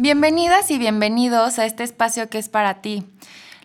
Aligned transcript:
Bienvenidas 0.00 0.70
y 0.70 0.78
bienvenidos 0.78 1.58
a 1.58 1.66
este 1.66 1.82
espacio 1.82 2.30
que 2.30 2.38
es 2.38 2.48
para 2.48 2.82
ti. 2.82 3.02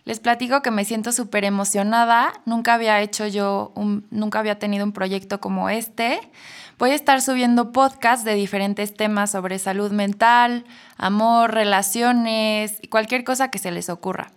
Les 0.03 0.19
platico 0.19 0.63
que 0.63 0.71
me 0.71 0.83
siento 0.83 1.11
súper 1.11 1.45
emocionada. 1.45 2.33
Nunca 2.47 2.73
había 2.73 2.99
hecho 3.01 3.27
yo, 3.27 3.71
un, 3.75 4.07
nunca 4.09 4.39
había 4.39 4.57
tenido 4.57 4.83
un 4.83 4.93
proyecto 4.93 5.39
como 5.39 5.69
este. 5.69 6.19
Voy 6.79 6.89
a 6.89 6.95
estar 6.95 7.21
subiendo 7.21 7.71
podcasts 7.71 8.25
de 8.25 8.33
diferentes 8.33 8.95
temas 8.95 9.29
sobre 9.29 9.59
salud 9.59 9.91
mental, 9.91 10.65
amor, 10.97 11.53
relaciones 11.53 12.79
y 12.81 12.87
cualquier 12.87 13.23
cosa 13.23 13.51
que 13.51 13.59
se 13.59 13.69
les 13.69 13.89
ocurra. 13.89 14.31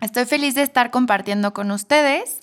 Estoy 0.00 0.24
feliz 0.24 0.56
de 0.56 0.62
estar 0.62 0.90
compartiendo 0.90 1.54
con 1.54 1.70
ustedes 1.70 2.40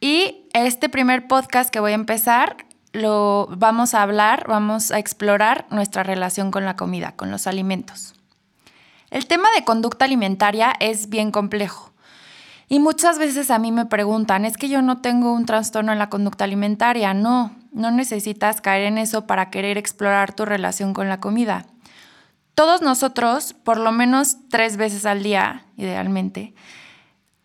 y 0.00 0.48
este 0.54 0.88
primer 0.88 1.28
podcast 1.28 1.68
que 1.68 1.80
voy 1.80 1.92
a 1.92 1.96
empezar 1.96 2.56
lo 2.94 3.48
vamos 3.50 3.92
a 3.92 4.02
hablar, 4.02 4.46
vamos 4.48 4.92
a 4.92 4.98
explorar 4.98 5.66
nuestra 5.70 6.04
relación 6.04 6.50
con 6.50 6.64
la 6.64 6.76
comida, 6.76 7.12
con 7.16 7.30
los 7.30 7.46
alimentos. 7.46 8.14
El 9.10 9.26
tema 9.26 9.48
de 9.56 9.64
conducta 9.64 10.04
alimentaria 10.04 10.72
es 10.78 11.08
bien 11.08 11.32
complejo. 11.32 11.92
Y 12.68 12.78
muchas 12.78 13.18
veces 13.18 13.50
a 13.50 13.58
mí 13.58 13.72
me 13.72 13.84
preguntan, 13.84 14.44
es 14.44 14.56
que 14.56 14.68
yo 14.68 14.80
no 14.80 15.00
tengo 15.00 15.32
un 15.32 15.44
trastorno 15.44 15.92
en 15.92 15.98
la 15.98 16.08
conducta 16.08 16.44
alimentaria. 16.44 17.12
No, 17.14 17.54
no 17.72 17.90
necesitas 17.90 18.60
caer 18.60 18.84
en 18.84 18.96
eso 18.96 19.26
para 19.26 19.50
querer 19.50 19.76
explorar 19.76 20.32
tu 20.32 20.44
relación 20.44 20.94
con 20.94 21.08
la 21.08 21.20
comida. 21.20 21.66
Todos 22.54 22.80
nosotros, 22.80 23.54
por 23.54 23.78
lo 23.78 23.90
menos 23.90 24.36
tres 24.48 24.76
veces 24.76 25.04
al 25.04 25.24
día, 25.24 25.64
idealmente, 25.76 26.54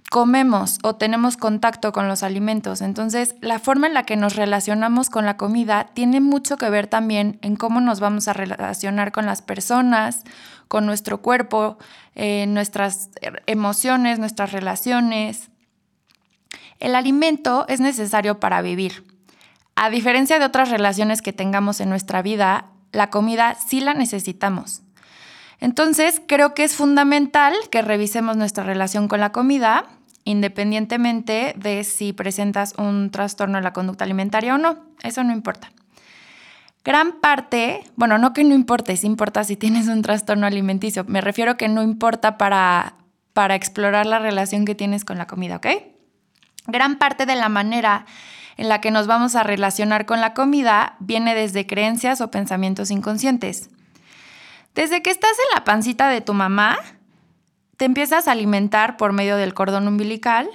comemos 0.09 0.79
o 0.81 0.95
tenemos 0.95 1.37
contacto 1.37 1.91
con 1.91 2.07
los 2.07 2.23
alimentos. 2.23 2.81
Entonces, 2.81 3.35
la 3.41 3.59
forma 3.59 3.87
en 3.87 3.93
la 3.93 4.03
que 4.03 4.15
nos 4.15 4.35
relacionamos 4.35 5.09
con 5.09 5.25
la 5.25 5.37
comida 5.37 5.89
tiene 5.93 6.19
mucho 6.19 6.57
que 6.57 6.69
ver 6.69 6.87
también 6.87 7.37
en 7.41 7.55
cómo 7.55 7.79
nos 7.79 7.99
vamos 7.99 8.27
a 8.27 8.33
relacionar 8.33 9.11
con 9.11 9.27
las 9.27 9.41
personas, 9.41 10.23
con 10.67 10.85
nuestro 10.85 11.21
cuerpo, 11.21 11.77
eh, 12.15 12.45
nuestras 12.47 13.09
emociones, 13.45 14.17
nuestras 14.17 14.51
relaciones. 14.51 15.49
El 16.79 16.95
alimento 16.95 17.65
es 17.67 17.79
necesario 17.79 18.39
para 18.39 18.61
vivir. 18.61 19.05
A 19.75 19.89
diferencia 19.89 20.39
de 20.39 20.45
otras 20.45 20.69
relaciones 20.69 21.21
que 21.21 21.33
tengamos 21.33 21.79
en 21.81 21.89
nuestra 21.89 22.21
vida, 22.21 22.65
la 22.91 23.11
comida 23.11 23.55
sí 23.55 23.79
la 23.79 23.93
necesitamos. 23.93 24.81
Entonces, 25.59 26.21
creo 26.25 26.53
que 26.53 26.63
es 26.63 26.75
fundamental 26.75 27.53
que 27.69 27.81
revisemos 27.81 28.37
nuestra 28.37 28.63
relación 28.63 29.07
con 29.07 29.19
la 29.19 29.31
comida 29.31 29.85
independientemente 30.23 31.53
de 31.57 31.83
si 31.83 32.13
presentas 32.13 32.73
un 32.77 33.09
trastorno 33.11 33.57
de 33.57 33.63
la 33.63 33.73
conducta 33.73 34.03
alimentaria 34.03 34.55
o 34.55 34.57
no. 34.57 34.77
Eso 35.03 35.23
no 35.23 35.31
importa. 35.31 35.71
Gran 36.83 37.19
parte, 37.19 37.83
bueno, 37.95 38.17
no 38.17 38.33
que 38.33 38.43
no 38.43 38.55
importe, 38.55 38.95
sí 38.95 39.05
importa 39.05 39.43
si 39.43 39.55
tienes 39.55 39.87
un 39.87 40.01
trastorno 40.01 40.47
alimenticio. 40.47 41.03
Me 41.07 41.21
refiero 41.21 41.57
que 41.57 41.67
no 41.67 41.83
importa 41.83 42.37
para, 42.37 42.95
para 43.33 43.55
explorar 43.55 44.05
la 44.05 44.19
relación 44.19 44.65
que 44.65 44.75
tienes 44.75 45.03
con 45.03 45.17
la 45.17 45.27
comida, 45.27 45.57
¿ok? 45.57 45.67
Gran 46.67 46.97
parte 46.97 47.25
de 47.25 47.35
la 47.35 47.49
manera 47.49 48.05
en 48.57 48.69
la 48.69 48.81
que 48.81 48.91
nos 48.91 49.07
vamos 49.07 49.35
a 49.35 49.43
relacionar 49.43 50.05
con 50.05 50.19
la 50.21 50.33
comida 50.33 50.95
viene 50.99 51.35
desde 51.35 51.65
creencias 51.65 52.21
o 52.21 52.31
pensamientos 52.31 52.91
inconscientes. 52.91 53.69
Desde 54.75 55.01
que 55.01 55.09
estás 55.09 55.31
en 55.31 55.55
la 55.55 55.63
pancita 55.63 56.09
de 56.09 56.21
tu 56.21 56.33
mamá, 56.33 56.77
te 57.79 57.85
empiezas 57.85 58.27
a 58.27 58.33
alimentar 58.33 58.97
por 58.97 59.13
medio 59.13 59.37
del 59.37 59.53
cordón 59.53 59.87
umbilical 59.87 60.49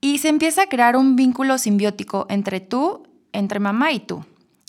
y 0.00 0.18
se 0.18 0.30
empieza 0.30 0.62
a 0.62 0.68
crear 0.68 0.96
un 0.96 1.14
vínculo 1.14 1.58
simbiótico 1.58 2.24
entre 2.30 2.60
tú, 2.60 3.06
entre 3.34 3.60
mamá 3.60 3.92
y 3.92 4.00
tú. 4.00 4.24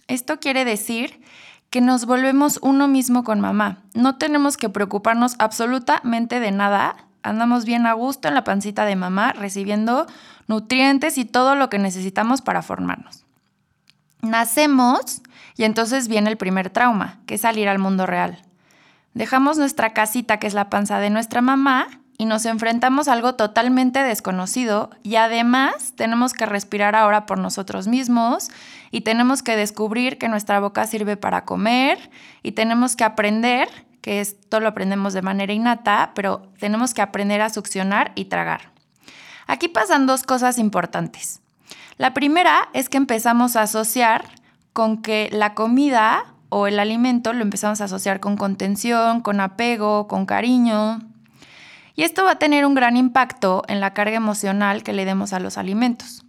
Esto 0.10 0.38
quiere 0.42 0.66
decir 0.66 1.22
que 1.70 1.80
nos 1.80 2.06
volvemos 2.06 2.60
uno 2.62 2.90
mismo 2.90 3.24
con 3.24 3.40
mamá. 3.40 3.84
No 3.94 4.18
tenemos 4.18 4.58
que 4.58 4.68
preocuparnos 4.68 5.38
absolutamente 5.40 6.42
de 6.42 6.52
nada. 6.52 7.08
Andamos 7.24 7.64
bien 7.64 7.86
a 7.86 7.94
gusto 7.94 8.28
en 8.28 8.34
la 8.34 8.44
pancita 8.44 8.84
de 8.84 8.98
mamá, 8.98 9.32
recibiendo 9.32 10.08
nutrientes 10.48 11.18
y 11.18 11.24
todo 11.24 11.56
lo 11.56 11.70
que 11.70 11.80
necesitamos 11.80 12.42
para 12.42 12.64
formarnos. 12.64 13.24
Nacemos 14.22 15.22
y 15.56 15.64
entonces 15.64 16.10
viene 16.10 16.30
el 16.30 16.38
primer 16.38 16.70
trauma, 16.70 17.22
que 17.26 17.36
es 17.36 17.42
salir 17.42 17.70
al 17.70 17.80
mundo 17.80 18.06
real. 18.06 18.44
Dejamos 19.18 19.58
nuestra 19.58 19.94
casita, 19.94 20.38
que 20.38 20.46
es 20.46 20.54
la 20.54 20.70
panza 20.70 21.00
de 21.00 21.10
nuestra 21.10 21.42
mamá, 21.42 21.88
y 22.20 22.26
nos 22.26 22.46
enfrentamos 22.46 23.08
a 23.08 23.14
algo 23.14 23.34
totalmente 23.34 24.04
desconocido 24.04 24.92
y 25.02 25.16
además 25.16 25.94
tenemos 25.96 26.34
que 26.34 26.46
respirar 26.46 26.96
ahora 26.96 27.26
por 27.26 27.40
nosotros 27.40 27.88
mismos 27.88 28.50
y 28.92 29.02
tenemos 29.02 29.42
que 29.42 29.56
descubrir 29.56 30.20
que 30.20 30.28
nuestra 30.28 30.60
boca 30.60 30.86
sirve 30.86 31.18
para 31.18 31.46
comer 31.46 32.12
y 32.44 32.52
tenemos 32.52 32.96
que 32.96 33.06
aprender, 33.06 33.68
que 34.02 34.22
esto 34.22 34.60
lo 34.60 34.68
aprendemos 34.68 35.14
de 35.14 35.24
manera 35.24 35.52
innata, 35.52 36.12
pero 36.14 36.52
tenemos 36.60 36.94
que 36.94 37.02
aprender 37.02 37.42
a 37.42 37.50
succionar 37.50 38.12
y 38.14 38.26
tragar. 38.26 38.72
Aquí 39.48 39.68
pasan 39.68 40.06
dos 40.06 40.22
cosas 40.22 40.60
importantes. 40.60 41.42
La 41.98 42.14
primera 42.14 42.70
es 42.74 42.88
que 42.88 42.98
empezamos 42.98 43.56
a 43.56 43.64
asociar 43.64 44.26
con 44.74 45.02
que 45.02 45.30
la 45.32 45.56
comida 45.56 46.36
o 46.50 46.68
el 46.68 46.80
alimento 46.80 47.34
lo 47.34 47.42
empezamos 47.42 47.82
a 47.82 47.86
asociar 47.86 48.20
con 48.20 48.38
contención, 48.38 49.22
con 49.22 49.40
apego, 49.40 50.08
con 50.08 50.26
cariño. 50.26 51.00
Y 51.96 52.04
esto 52.04 52.24
va 52.24 52.32
a 52.32 52.40
tener 52.40 52.66
un 52.66 52.76
gran 52.76 52.96
impacto 52.96 53.64
en 53.68 53.80
la 53.80 53.94
carga 53.94 54.16
emocional 54.16 54.84
que 54.84 54.94
le 54.94 55.06
demos 55.06 55.34
a 55.34 55.40
los 55.40 55.58
alimentos. 55.58 56.24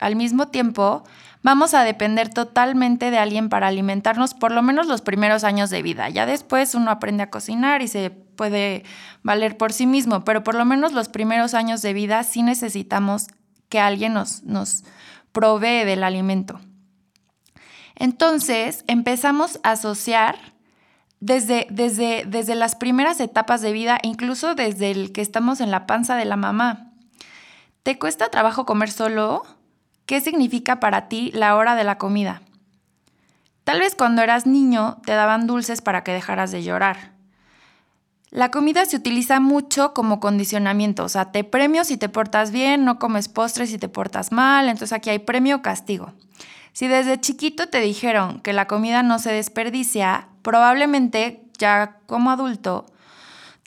Al 0.00 0.16
mismo 0.16 0.48
tiempo, 0.48 1.04
vamos 1.42 1.72
a 1.72 1.84
depender 1.84 2.28
totalmente 2.28 3.10
de 3.10 3.18
alguien 3.18 3.48
para 3.48 3.68
alimentarnos 3.68 4.34
por 4.34 4.50
lo 4.50 4.60
menos 4.60 4.86
los 4.86 5.02
primeros 5.02 5.44
años 5.44 5.70
de 5.70 5.82
vida. 5.82 6.08
Ya 6.08 6.26
después 6.26 6.74
uno 6.74 6.90
aprende 6.90 7.22
a 7.22 7.30
cocinar 7.30 7.80
y 7.80 7.88
se 7.88 8.10
puede 8.10 8.82
valer 9.22 9.56
por 9.56 9.72
sí 9.72 9.86
mismo, 9.86 10.24
pero 10.24 10.42
por 10.42 10.56
lo 10.56 10.64
menos 10.64 10.92
los 10.92 11.08
primeros 11.08 11.54
años 11.54 11.80
de 11.80 11.92
vida 11.92 12.22
sí 12.24 12.42
necesitamos 12.42 13.28
que 13.68 13.78
alguien 13.78 14.14
nos, 14.14 14.42
nos 14.42 14.84
provee 15.32 15.84
del 15.84 16.02
alimento. 16.02 16.60
Entonces 17.96 18.84
empezamos 18.86 19.60
a 19.62 19.72
asociar 19.72 20.36
desde, 21.20 21.66
desde, 21.70 22.24
desde 22.26 22.54
las 22.54 22.74
primeras 22.74 23.20
etapas 23.20 23.62
de 23.62 23.72
vida, 23.72 23.98
incluso 24.02 24.54
desde 24.54 24.90
el 24.90 25.12
que 25.12 25.22
estamos 25.22 25.60
en 25.60 25.70
la 25.70 25.86
panza 25.86 26.16
de 26.16 26.24
la 26.24 26.36
mamá. 26.36 26.92
¿Te 27.82 27.98
cuesta 27.98 28.30
trabajo 28.30 28.66
comer 28.66 28.90
solo? 28.90 29.44
¿Qué 30.06 30.20
significa 30.20 30.80
para 30.80 31.08
ti 31.08 31.30
la 31.34 31.56
hora 31.56 31.76
de 31.76 31.84
la 31.84 31.98
comida? 31.98 32.42
Tal 33.64 33.80
vez 33.80 33.94
cuando 33.94 34.22
eras 34.22 34.46
niño 34.46 34.98
te 35.06 35.12
daban 35.12 35.46
dulces 35.46 35.80
para 35.80 36.04
que 36.04 36.12
dejaras 36.12 36.50
de 36.50 36.62
llorar. 36.62 37.12
La 38.30 38.50
comida 38.50 38.84
se 38.84 38.96
utiliza 38.96 39.38
mucho 39.38 39.94
como 39.94 40.18
condicionamiento, 40.18 41.04
o 41.04 41.08
sea, 41.08 41.30
te 41.30 41.44
premio 41.44 41.84
si 41.84 41.96
te 41.96 42.08
portas 42.08 42.50
bien, 42.50 42.84
no 42.84 42.98
comes 42.98 43.28
postres 43.28 43.70
si 43.70 43.78
te 43.78 43.88
portas 43.88 44.32
mal, 44.32 44.68
entonces 44.68 44.92
aquí 44.92 45.08
hay 45.08 45.20
premio 45.20 45.56
o 45.56 45.62
castigo. 45.62 46.12
Si 46.74 46.88
desde 46.88 47.20
chiquito 47.20 47.68
te 47.68 47.80
dijeron 47.80 48.40
que 48.40 48.52
la 48.52 48.66
comida 48.66 49.02
no 49.02 49.18
se 49.18 49.32
desperdicia, 49.32 50.28
probablemente 50.42 51.44
ya 51.56 52.00
como 52.06 52.30
adulto 52.30 52.86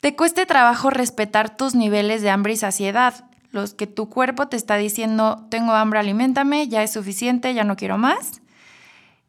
te 0.00 0.14
cueste 0.14 0.46
trabajo 0.46 0.90
respetar 0.90 1.56
tus 1.56 1.74
niveles 1.74 2.22
de 2.22 2.30
hambre 2.30 2.52
y 2.52 2.56
saciedad, 2.56 3.24
los 3.50 3.74
que 3.74 3.86
tu 3.86 4.08
cuerpo 4.08 4.46
te 4.46 4.56
está 4.56 4.76
diciendo, 4.76 5.46
tengo 5.50 5.72
hambre, 5.72 5.98
aliméntame, 5.98 6.68
ya 6.68 6.82
es 6.82 6.92
suficiente, 6.92 7.52
ya 7.54 7.64
no 7.64 7.76
quiero 7.76 7.98
más. 7.98 8.40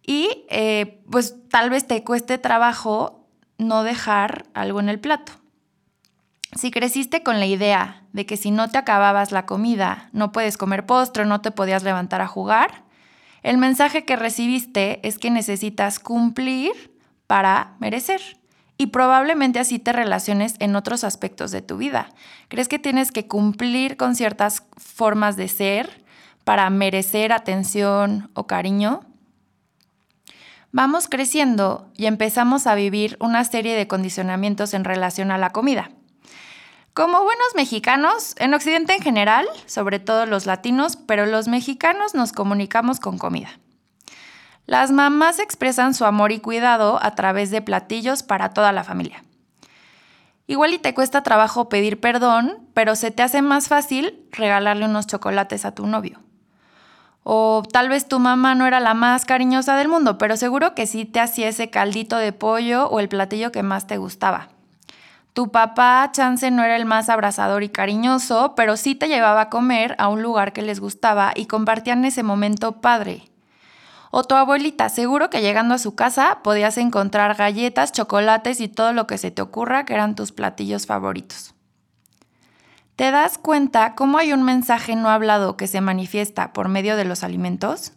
Y 0.05 0.45
eh, 0.49 1.01
pues 1.09 1.35
tal 1.49 1.69
vez 1.69 1.87
te 1.87 2.03
cueste 2.03 2.37
trabajo 2.37 3.25
no 3.57 3.83
dejar 3.83 4.45
algo 4.53 4.79
en 4.79 4.89
el 4.89 4.99
plato. 4.99 5.31
Si 6.55 6.69
creciste 6.69 7.23
con 7.23 7.39
la 7.39 7.45
idea 7.45 8.03
de 8.11 8.25
que 8.25 8.37
si 8.37 8.51
no 8.51 8.69
te 8.69 8.77
acababas 8.77 9.31
la 9.31 9.45
comida, 9.45 10.09
no 10.11 10.31
puedes 10.31 10.57
comer 10.57 10.85
postre, 10.85 11.25
no 11.25 11.41
te 11.41 11.51
podías 11.51 11.83
levantar 11.83 12.21
a 12.21 12.27
jugar, 12.27 12.83
el 13.43 13.57
mensaje 13.57 14.05
que 14.05 14.15
recibiste 14.15 15.05
es 15.07 15.17
que 15.17 15.31
necesitas 15.31 15.99
cumplir 15.99 16.71
para 17.27 17.75
merecer. 17.79 18.21
Y 18.77 18.87
probablemente 18.87 19.59
así 19.59 19.77
te 19.77 19.91
relaciones 19.91 20.55
en 20.59 20.75
otros 20.75 21.03
aspectos 21.03 21.51
de 21.51 21.61
tu 21.61 21.77
vida. 21.77 22.09
¿Crees 22.47 22.67
que 22.67 22.79
tienes 22.79 23.11
que 23.11 23.27
cumplir 23.27 23.97
con 23.97 24.15
ciertas 24.15 24.63
formas 24.77 25.35
de 25.35 25.49
ser 25.49 26.03
para 26.45 26.69
merecer 26.69 27.33
atención 27.33 28.31
o 28.33 28.47
cariño? 28.47 29.01
vamos 30.71 31.07
creciendo 31.07 31.89
y 31.95 32.05
empezamos 32.05 32.67
a 32.67 32.75
vivir 32.75 33.17
una 33.19 33.43
serie 33.43 33.75
de 33.75 33.87
condicionamientos 33.87 34.73
en 34.73 34.83
relación 34.83 35.31
a 35.31 35.37
la 35.37 35.51
comida. 35.51 35.91
Como 36.99 37.23
buenos 37.23 37.55
mexicanos, 37.55 38.35
en 38.39 38.53
Occidente 38.53 38.93
en 38.93 39.01
general, 39.01 39.47
sobre 39.67 39.99
todo 39.99 40.25
los 40.25 40.45
latinos, 40.45 40.97
pero 40.97 41.25
los 41.25 41.47
mexicanos 41.47 42.13
nos 42.13 42.33
comunicamos 42.33 42.99
con 42.99 43.17
comida. 43.17 43.57
Las 44.65 44.91
mamás 44.91 45.39
expresan 45.39 45.93
su 45.93 46.03
amor 46.03 46.33
y 46.33 46.41
cuidado 46.41 46.99
a 47.01 47.15
través 47.15 47.51
de 47.51 47.61
platillos 47.61 48.21
para 48.21 48.49
toda 48.49 48.73
la 48.73 48.83
familia. 48.83 49.23
Igual 50.45 50.73
y 50.73 50.77
te 50.77 50.93
cuesta 50.93 51.23
trabajo 51.23 51.69
pedir 51.69 52.01
perdón, 52.01 52.67
pero 52.73 52.97
se 52.97 53.11
te 53.11 53.23
hace 53.23 53.41
más 53.41 53.69
fácil 53.69 54.27
regalarle 54.33 54.83
unos 54.83 55.07
chocolates 55.07 55.63
a 55.63 55.73
tu 55.73 55.87
novio. 55.87 56.19
O 57.23 57.63
tal 57.71 57.87
vez 57.87 58.09
tu 58.09 58.19
mamá 58.19 58.55
no 58.55 58.67
era 58.67 58.81
la 58.81 58.93
más 58.93 59.23
cariñosa 59.23 59.77
del 59.77 59.87
mundo, 59.87 60.17
pero 60.17 60.35
seguro 60.35 60.75
que 60.75 60.85
sí 60.85 61.05
te 61.05 61.21
hacía 61.21 61.47
ese 61.47 61.69
caldito 61.69 62.17
de 62.17 62.33
pollo 62.33 62.89
o 62.89 62.99
el 62.99 63.07
platillo 63.07 63.53
que 63.53 63.63
más 63.63 63.87
te 63.87 63.95
gustaba. 63.95 64.49
Tu 65.33 65.51
papá, 65.51 66.09
chance, 66.11 66.49
no 66.51 66.63
era 66.63 66.75
el 66.75 66.85
más 66.85 67.07
abrazador 67.09 67.63
y 67.63 67.69
cariñoso, 67.69 68.55
pero 68.55 68.77
sí 68.77 68.95
te 68.95 69.07
llevaba 69.07 69.41
a 69.41 69.49
comer 69.49 69.95
a 69.99 70.07
un 70.09 70.21
lugar 70.21 70.53
que 70.53 70.61
les 70.61 70.79
gustaba 70.79 71.31
y 71.35 71.45
compartían 71.45 72.03
ese 72.03 72.23
momento 72.23 72.81
padre. 72.81 73.29
O 74.11 74.23
tu 74.23 74.35
abuelita, 74.35 74.89
seguro 74.89 75.29
que 75.29 75.41
llegando 75.41 75.75
a 75.75 75.79
su 75.79 75.93
casa 75.93 76.39
podías 76.43 76.77
encontrar 76.77 77.35
galletas, 77.35 77.91
chocolates 77.91 78.59
y 78.59 78.67
todo 78.67 78.91
lo 78.91 79.05
que 79.05 79.19
se 79.19 79.29
te 79.29 79.41
ocurra 79.41 79.85
que 79.85 79.93
eran 79.93 80.15
tus 80.15 80.31
platillos 80.31 80.87
favoritos. 80.87 81.53
¿Te 82.95 83.11
das 83.11 83.37
cuenta 83.37 83.95
cómo 83.95 84.17
hay 84.17 84.33
un 84.33 84.43
mensaje 84.43 84.95
no 84.95 85.09
hablado 85.09 85.55
que 85.55 85.67
se 85.67 85.79
manifiesta 85.79 86.51
por 86.51 86.67
medio 86.67 86.97
de 86.97 87.05
los 87.05 87.23
alimentos? 87.23 87.93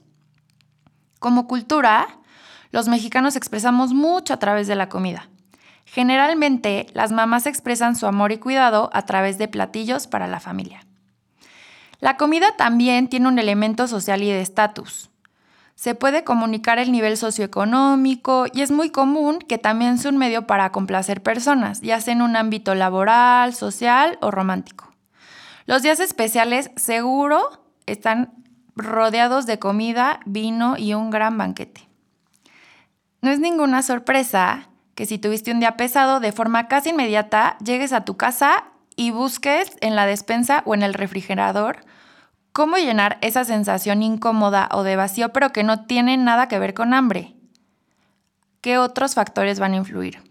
Como 1.19 1.49
cultura, 1.49 2.07
los 2.71 2.89
mexicanos 2.89 3.35
expresamos 3.35 3.95
mucho 3.95 4.35
a 4.35 4.39
través 4.39 4.69
de 4.69 4.77
la 4.77 4.89
comida. 4.89 5.29
Generalmente, 5.85 6.87
las 6.95 7.13
mamás 7.13 7.47
expresan 7.47 7.97
su 7.97 8.07
amor 8.07 8.33
y 8.33 8.39
cuidado 8.39 8.91
a 8.93 9.03
través 9.03 9.39
de 9.39 9.49
platillos 9.49 10.07
para 10.07 10.27
la 10.27 10.41
familia. 10.41 10.87
La 12.01 12.17
comida 12.17 12.57
también 12.57 13.09
tiene 13.09 13.29
un 13.29 13.39
elemento 13.39 13.87
social 13.87 14.23
y 14.23 14.27
de 14.27 14.41
estatus. 14.41 15.11
Se 15.75 15.95
puede 15.95 16.25
comunicar 16.25 16.79
el 16.79 16.93
nivel 16.93 17.17
socioeconómico 17.17 18.47
y 18.53 18.63
es 18.63 18.71
muy 18.71 18.91
común 18.91 19.39
que 19.39 19.59
también 19.59 19.99
sea 19.99 20.11
un 20.11 20.19
medio 20.19 20.47
para 20.47 20.73
complacer 20.73 21.23
personas, 21.23 21.81
ya 21.81 22.01
sea 22.01 22.15
en 22.15 22.23
un 22.23 22.37
ámbito 22.37 22.75
laboral, 22.75 23.55
social 23.55 24.19
o 24.21 24.31
romántico. 24.31 24.93
Los 25.67 25.83
días 25.83 26.01
especiales 26.01 26.71
seguro 26.77 27.65
están 27.87 28.33
rodeados 28.75 29.47
de 29.47 29.59
comida, 29.59 30.21
vino 30.27 30.77
y 30.77 30.95
un 30.95 31.11
gran 31.11 31.39
banquete. 31.39 31.89
No 33.21 33.31
es 33.31 33.39
ninguna 33.39 33.83
sorpresa 33.83 34.69
que 34.95 35.07
si 35.07 35.19
tuviste 35.19 35.53
un 35.53 35.61
día 35.61 35.77
pesado, 35.77 36.21
de 36.21 36.33
forma 36.33 36.69
casi 36.69 36.91
inmediata 36.91 37.57
llegues 37.65 37.93
a 37.93 38.05
tu 38.05 38.17
casa 38.17 38.65
y 38.97 39.11
busques 39.11 39.77
en 39.81 39.97
la 39.97 40.07
despensa 40.07 40.63
o 40.67 40.75
en 40.75 40.83
el 40.83 40.95
refrigerador 40.95 41.85
cómo 42.53 42.77
llenar 42.77 43.19
esa 43.23 43.45
sensación 43.45 44.03
incómoda 44.03 44.69
o 44.73 44.83
de 44.83 44.97
vacío, 44.97 45.33
pero 45.33 45.53
que 45.53 45.65
no 45.65 45.87
tiene 45.87 46.17
nada 46.17 46.49
que 46.49 46.59
ver 46.59 46.75
con 46.75 46.95
hambre. 46.95 47.35
¿Qué 48.61 48.79
otros 48.79 49.15
factores 49.15 49.59
van 49.59 49.73
a 49.73 49.77
influir? 49.77 50.23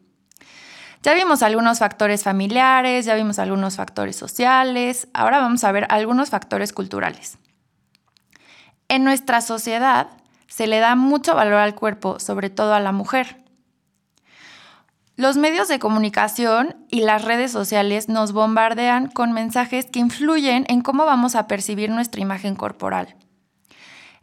Ya 1.03 1.15
vimos 1.15 1.41
algunos 1.41 1.79
factores 1.79 2.23
familiares, 2.23 3.05
ya 3.05 3.15
vimos 3.15 3.39
algunos 3.39 3.75
factores 3.75 4.15
sociales, 4.15 5.07
ahora 5.13 5.39
vamos 5.39 5.63
a 5.63 5.71
ver 5.71 5.87
algunos 5.89 6.29
factores 6.29 6.73
culturales. 6.73 7.39
En 8.87 9.03
nuestra 9.03 9.41
sociedad 9.41 10.09
se 10.47 10.67
le 10.67 10.79
da 10.79 10.95
mucho 10.95 11.33
valor 11.33 11.55
al 11.55 11.73
cuerpo, 11.73 12.19
sobre 12.19 12.51
todo 12.51 12.75
a 12.75 12.79
la 12.79 12.91
mujer. 12.91 13.40
Los 15.15 15.37
medios 15.37 15.67
de 15.67 15.79
comunicación 15.79 16.85
y 16.89 17.01
las 17.01 17.23
redes 17.23 17.51
sociales 17.51 18.09
nos 18.09 18.31
bombardean 18.31 19.07
con 19.07 19.33
mensajes 19.33 19.85
que 19.85 19.99
influyen 19.99 20.65
en 20.67 20.81
cómo 20.81 21.05
vamos 21.05 21.35
a 21.35 21.47
percibir 21.47 21.89
nuestra 21.89 22.21
imagen 22.21 22.55
corporal. 22.55 23.15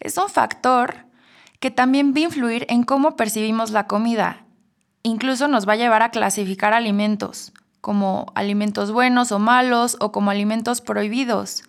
Es 0.00 0.16
un 0.16 0.28
factor 0.28 1.06
que 1.60 1.70
también 1.70 2.12
va 2.12 2.18
a 2.18 2.24
influir 2.24 2.66
en 2.68 2.82
cómo 2.82 3.16
percibimos 3.16 3.70
la 3.70 3.86
comida 3.86 4.44
Incluso 5.02 5.48
nos 5.48 5.68
va 5.68 5.74
a 5.74 5.76
llevar 5.76 6.02
a 6.02 6.10
clasificar 6.10 6.74
alimentos 6.74 7.52
como 7.80 8.26
alimentos 8.34 8.90
buenos 8.90 9.32
o 9.32 9.38
malos 9.38 9.96
o 10.00 10.12
como 10.12 10.30
alimentos 10.30 10.80
prohibidos. 10.80 11.62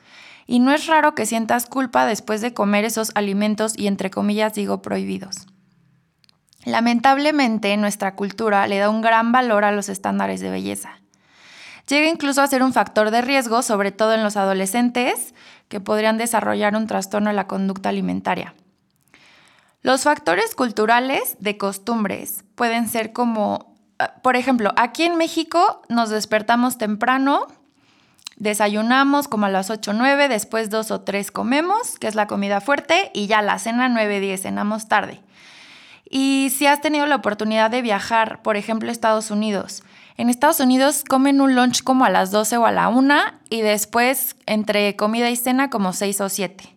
Y 0.48 0.60
no 0.60 0.74
es 0.74 0.88
raro 0.88 1.13
que 1.13 1.27
sientas 1.27 1.68
culpa 1.68 2.06
después 2.06 2.42
de 2.42 2.54
comer 2.54 2.83
esos 2.83 3.12
alimentos 3.13 3.74
y 3.77 3.88
entre 3.88 4.10
comillas 4.10 4.54
digo 4.56 4.81
prohibidos. 4.81 5.48
Lamentablemente 6.66 7.76
nuestra 7.78 8.16
cultura 8.16 8.68
le 8.68 8.80
da 8.80 8.90
un 8.90 9.02
gran 9.02 9.32
valor 9.32 9.64
a 9.64 9.72
los 9.72 9.90
estándares 9.90 10.42
de 10.42 10.50
belleza. 10.50 11.00
Llega 11.88 12.08
incluso 12.08 12.42
a 12.42 12.48
ser 12.48 12.62
un 12.62 12.74
factor 12.74 13.10
de 13.10 13.22
riesgo, 13.22 13.62
sobre 13.64 13.92
todo 13.92 14.14
en 14.14 14.24
los 14.24 14.38
adolescentes, 14.38 15.34
que 15.70 15.80
podrían 15.80 16.18
desarrollar 16.18 16.76
un 16.76 16.86
trastorno 16.86 17.30
de 17.30 17.36
la 17.36 17.48
conducta 17.48 17.90
alimentaria. 17.90 18.54
Los 19.82 20.04
factores 20.04 20.56
culturales 20.56 21.38
de 21.40 21.58
costumbres 21.58 22.44
pueden 22.56 22.90
ser 22.90 23.14
como, 23.14 23.76
ah, 23.98 24.16
por 24.22 24.36
ejemplo, 24.36 24.74
aquí 24.76 25.04
en 25.04 25.16
México 25.16 25.82
nos 25.88 26.10
despertamos 26.10 26.78
temprano, 26.78 27.48
desayunamos 28.36 29.28
como 29.28 29.46
a 29.46 29.50
las 29.50 29.70
8 29.70 29.92
o 29.92 29.94
9, 29.94 30.28
después 30.28 30.70
dos 30.70 30.92
o 30.92 31.02
tres 31.02 31.32
comemos, 31.32 31.98
que 31.98 32.08
es 32.08 32.16
la 32.16 32.28
comida 32.28 32.60
fuerte, 32.60 33.10
y 33.14 33.28
ya 33.28 33.42
la 33.42 33.58
cena 33.58 33.88
9 33.88 34.20
10, 34.20 34.42
cenamos 34.42 34.90
tarde. 34.90 35.22
Y 36.10 36.52
si 36.56 36.66
has 36.66 36.82
tenido 36.82 37.06
la 37.06 37.18
oportunidad 37.18 37.70
de 37.70 37.84
viajar, 37.84 38.42
por 38.42 38.58
ejemplo, 38.58 38.90
a 38.90 38.92
Estados 38.92 39.30
Unidos, 39.30 39.84
en 40.18 40.30
Estados 40.30 40.60
Unidos 40.60 41.06
comen 41.08 41.40
un 41.40 41.56
lunch 41.56 41.82
como 41.82 42.04
a 42.04 42.10
las 42.10 42.32
12 42.32 42.58
o 42.58 42.66
a 42.66 42.74
la 42.74 42.90
1 42.90 43.16
y 43.50 43.62
después 43.62 44.36
entre 44.48 44.96
comida 44.98 45.30
y 45.30 45.38
cena 45.38 45.70
como 45.70 45.94
6 45.94 46.20
o 46.20 46.28
7. 46.28 46.76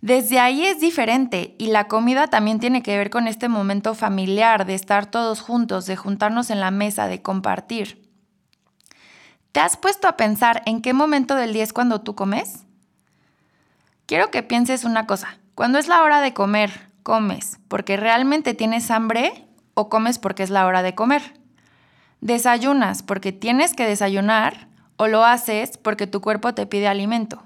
Desde 0.00 0.40
ahí 0.40 0.66
es 0.66 0.80
diferente 0.80 1.54
y 1.58 1.66
la 1.66 1.86
comida 1.86 2.26
también 2.26 2.58
tiene 2.58 2.82
que 2.82 2.96
ver 2.96 3.08
con 3.08 3.28
este 3.28 3.48
momento 3.48 3.94
familiar, 3.94 4.66
de 4.66 4.74
estar 4.74 5.06
todos 5.06 5.40
juntos, 5.40 5.86
de 5.86 5.94
juntarnos 5.94 6.50
en 6.50 6.58
la 6.58 6.72
mesa, 6.72 7.06
de 7.06 7.22
compartir. 7.22 8.10
¿Te 9.52 9.60
has 9.60 9.76
puesto 9.76 10.08
a 10.08 10.16
pensar 10.16 10.62
en 10.66 10.82
qué 10.82 10.92
momento 10.92 11.36
del 11.36 11.52
día 11.52 11.62
es 11.62 11.72
cuando 11.72 12.00
tú 12.00 12.16
comes? 12.16 12.64
Quiero 14.06 14.32
que 14.32 14.42
pienses 14.42 14.82
una 14.82 15.06
cosa. 15.06 15.38
Cuando 15.54 15.78
es 15.78 15.86
la 15.86 16.02
hora 16.02 16.20
de 16.20 16.34
comer, 16.34 16.91
¿comes 17.02 17.58
porque 17.68 17.96
realmente 17.96 18.54
tienes 18.54 18.90
hambre 18.90 19.46
o 19.74 19.88
comes 19.88 20.18
porque 20.18 20.42
es 20.42 20.50
la 20.50 20.66
hora 20.66 20.82
de 20.82 20.94
comer? 20.94 21.34
¿Desayunas 22.20 23.02
porque 23.02 23.32
tienes 23.32 23.74
que 23.74 23.86
desayunar 23.86 24.68
o 24.96 25.08
lo 25.08 25.24
haces 25.24 25.76
porque 25.78 26.06
tu 26.06 26.20
cuerpo 26.20 26.54
te 26.54 26.66
pide 26.66 26.88
alimento? 26.88 27.42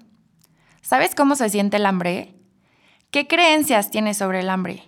¿Sabes 0.83 1.15
cómo 1.15 1.35
se 1.35 1.49
siente 1.49 1.79
el 1.79 1.87
hambre? 1.87 2.35
¿Qué 3.11 3.27
creencias 3.27 3.91
tienes 3.91 4.19
sobre 4.19 4.41
el 4.41 4.51
hambre? 4.51 4.87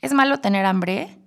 ¿Es 0.00 0.12
malo 0.12 0.40
tener 0.40 0.66
hambre? 0.66 1.18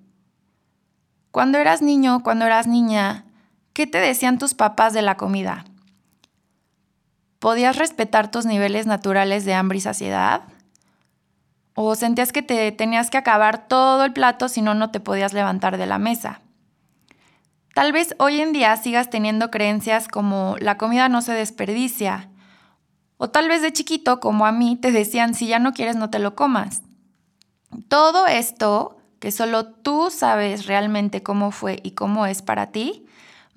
Cuando 1.31 1.57
eras 1.57 1.81
niño, 1.81 2.21
cuando 2.23 2.45
eras 2.45 2.67
niña, 2.67 3.25
¿qué 3.73 3.87
te 3.87 3.99
decían 3.99 4.37
tus 4.37 4.53
papás 4.53 4.93
de 4.93 5.01
la 5.01 5.15
comida? 5.17 5.65
¿Podías 7.39 7.75
respetar 7.77 8.31
tus 8.31 8.45
niveles 8.45 8.87
naturales 8.87 9.45
de 9.45 9.53
hambre 9.53 9.77
y 9.77 9.81
saciedad? 9.81 10.41
¿O 11.79 11.93
sentías 11.93 12.31
que 12.31 12.41
te 12.41 12.71
tenías 12.71 13.11
que 13.11 13.19
acabar 13.19 13.67
todo 13.67 14.03
el 14.03 14.11
plato 14.11 14.49
si 14.49 14.63
no, 14.63 14.73
no 14.73 14.89
te 14.89 14.99
podías 14.99 15.33
levantar 15.33 15.77
de 15.77 15.85
la 15.85 15.99
mesa? 15.99 16.41
Tal 17.75 17.91
vez 17.91 18.15
hoy 18.17 18.41
en 18.41 18.51
día 18.51 18.75
sigas 18.77 19.11
teniendo 19.11 19.51
creencias 19.51 20.07
como 20.07 20.55
la 20.59 20.79
comida 20.79 21.07
no 21.07 21.21
se 21.21 21.33
desperdicia, 21.33 22.31
o 23.17 23.29
tal 23.29 23.47
vez 23.47 23.61
de 23.61 23.71
chiquito, 23.71 24.19
como 24.19 24.47
a 24.47 24.51
mí, 24.51 24.75
te 24.75 24.91
decían, 24.91 25.35
si 25.35 25.45
ya 25.45 25.59
no 25.59 25.73
quieres, 25.73 25.95
no 25.95 26.09
te 26.09 26.17
lo 26.17 26.35
comas. 26.35 26.81
Todo 27.89 28.25
esto, 28.25 28.97
que 29.19 29.31
solo 29.31 29.67
tú 29.67 30.09
sabes 30.09 30.65
realmente 30.65 31.21
cómo 31.21 31.51
fue 31.51 31.79
y 31.83 31.91
cómo 31.91 32.25
es 32.25 32.41
para 32.41 32.71
ti, 32.71 33.05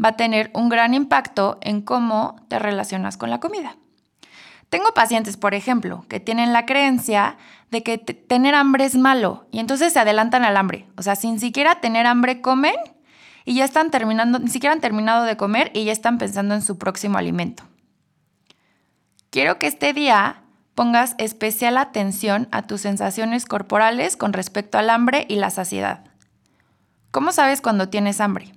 va 0.03 0.11
a 0.11 0.17
tener 0.19 0.50
un 0.53 0.69
gran 0.69 0.93
impacto 0.93 1.57
en 1.62 1.81
cómo 1.81 2.37
te 2.49 2.59
relacionas 2.59 3.17
con 3.17 3.31
la 3.31 3.41
comida. 3.41 3.79
Tengo 4.71 4.95
pacientes, 4.95 5.37
por 5.37 5.55
ejemplo, 5.55 6.07
que 6.09 6.21
tienen 6.21 6.53
la 6.53 6.65
creencia 6.65 7.37
de 7.73 7.83
que 7.83 7.99
tener 7.99 8.55
hambre 8.55 8.85
es 8.85 8.95
malo 8.95 9.47
y 9.50 9.59
entonces 9.59 9.93
se 9.93 9.99
adelantan 9.99 10.45
al 10.45 10.57
hambre. 10.57 10.87
O 10.97 11.03
sea, 11.03 11.17
sin 11.17 11.41
siquiera 11.41 11.81
tener 11.81 12.07
hambre 12.07 12.41
comen 12.41 12.77
y 13.45 13.57
ya 13.57 13.65
están 13.65 13.91
terminando, 13.91 14.39
ni 14.39 14.49
siquiera 14.49 14.73
han 14.73 14.81
terminado 14.81 15.25
de 15.25 15.37
comer 15.37 15.73
y 15.75 15.85
ya 15.85 15.93
están 15.93 16.19
pensando 16.19 16.55
en 16.55 16.62
su 16.62 16.79
próximo 16.79 17.19
alimento. 17.19 17.65
Quiero 19.31 19.59
que 19.59 19.67
este 19.67 19.93
día 19.93 20.43
pongas 20.77 21.17
especial 21.19 21.77
atención 21.77 22.47
a 22.53 22.62
tus 22.62 22.83
sensaciones 22.83 23.47
corporales 23.47 24.17
con 24.17 24.33
respecto 24.33 24.79
al 24.79 24.89
hambre 24.89 25.27
y 25.29 25.35
la 25.35 25.50
saciedad. 25.50 26.05
¿Cómo 27.11 27.33
sabes 27.33 27.61
cuando 27.61 27.89
tienes 27.89 28.21
hambre? 28.21 28.53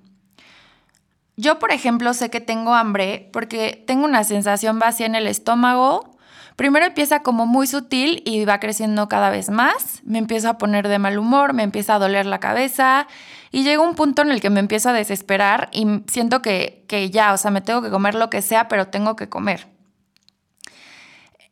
Yo, 1.35 1.59
por 1.59 1.71
ejemplo, 1.71 2.13
sé 2.13 2.29
que 2.29 2.41
tengo 2.41 2.73
hambre 2.73 3.29
porque 3.33 3.83
tengo 3.87 4.05
una 4.05 4.23
sensación 4.23 4.79
vacía 4.79 5.05
en 5.05 5.15
el 5.15 5.27
estómago, 5.27 6.13
Primero 6.55 6.85
empieza 6.85 7.21
como 7.21 7.45
muy 7.45 7.65
sutil 7.65 8.21
y 8.25 8.45
va 8.45 8.59
creciendo 8.59 9.09
cada 9.09 9.29
vez 9.29 9.49
más. 9.49 10.01
Me 10.03 10.19
empiezo 10.19 10.49
a 10.49 10.57
poner 10.57 10.87
de 10.87 10.99
mal 10.99 11.17
humor, 11.17 11.53
me 11.53 11.63
empieza 11.63 11.95
a 11.95 11.99
doler 11.99 12.25
la 12.25 12.39
cabeza 12.39 13.07
y 13.51 13.63
llega 13.63 13.81
un 13.81 13.95
punto 13.95 14.21
en 14.21 14.31
el 14.31 14.39
que 14.39 14.49
me 14.49 14.59
empiezo 14.59 14.89
a 14.89 14.93
desesperar 14.93 15.69
y 15.71 16.03
siento 16.07 16.41
que, 16.41 16.85
que 16.87 17.09
ya, 17.09 17.33
o 17.33 17.37
sea, 17.37 17.49
me 17.49 17.61
tengo 17.61 17.81
que 17.81 17.89
comer 17.89 18.15
lo 18.15 18.29
que 18.29 18.41
sea, 18.41 18.67
pero 18.67 18.87
tengo 18.87 19.15
que 19.15 19.29
comer. 19.29 19.67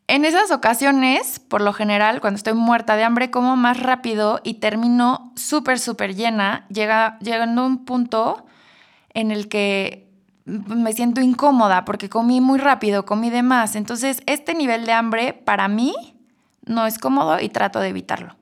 En 0.07 0.25
esas 0.25 0.51
ocasiones, 0.51 1.39
por 1.39 1.61
lo 1.61 1.73
general, 1.73 2.21
cuando 2.21 2.35
estoy 2.35 2.53
muerta 2.53 2.95
de 2.95 3.03
hambre, 3.03 3.31
como 3.31 3.55
más 3.55 3.79
rápido 3.79 4.41
y 4.43 4.55
termino 4.55 5.31
súper, 5.35 5.79
súper 5.79 6.15
llena, 6.15 6.65
llega, 6.69 7.17
llegando 7.19 7.61
a 7.61 7.65
un 7.65 7.85
punto 7.85 8.45
en 9.13 9.31
el 9.31 9.47
que 9.47 10.07
me 10.45 10.93
siento 10.93 11.21
incómoda 11.21 11.85
porque 11.85 12.09
comí 12.09 12.41
muy 12.41 12.59
rápido, 12.59 13.05
comí 13.05 13.29
de 13.29 13.43
más. 13.43 13.75
Entonces, 13.75 14.21
este 14.25 14.53
nivel 14.53 14.85
de 14.85 14.93
hambre 14.93 15.33
para 15.33 15.67
mí 15.67 15.93
no 16.65 16.85
es 16.87 16.97
cómodo 16.99 17.39
y 17.39 17.49
trato 17.49 17.79
de 17.79 17.89
evitarlo. 17.89 18.35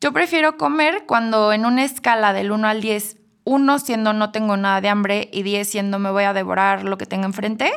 Yo 0.00 0.12
prefiero 0.12 0.56
comer 0.56 1.04
cuando 1.06 1.52
en 1.52 1.64
una 1.64 1.84
escala 1.84 2.32
del 2.32 2.52
1 2.52 2.68
al 2.68 2.80
10, 2.80 3.16
1 3.44 3.78
siendo 3.78 4.12
no 4.12 4.32
tengo 4.32 4.56
nada 4.56 4.80
de 4.80 4.88
hambre 4.88 5.30
y 5.32 5.42
10 5.42 5.68
siendo 5.68 5.98
me 5.98 6.10
voy 6.10 6.24
a 6.24 6.32
devorar 6.32 6.84
lo 6.84 6.98
que 6.98 7.06
tenga 7.06 7.26
enfrente, 7.26 7.72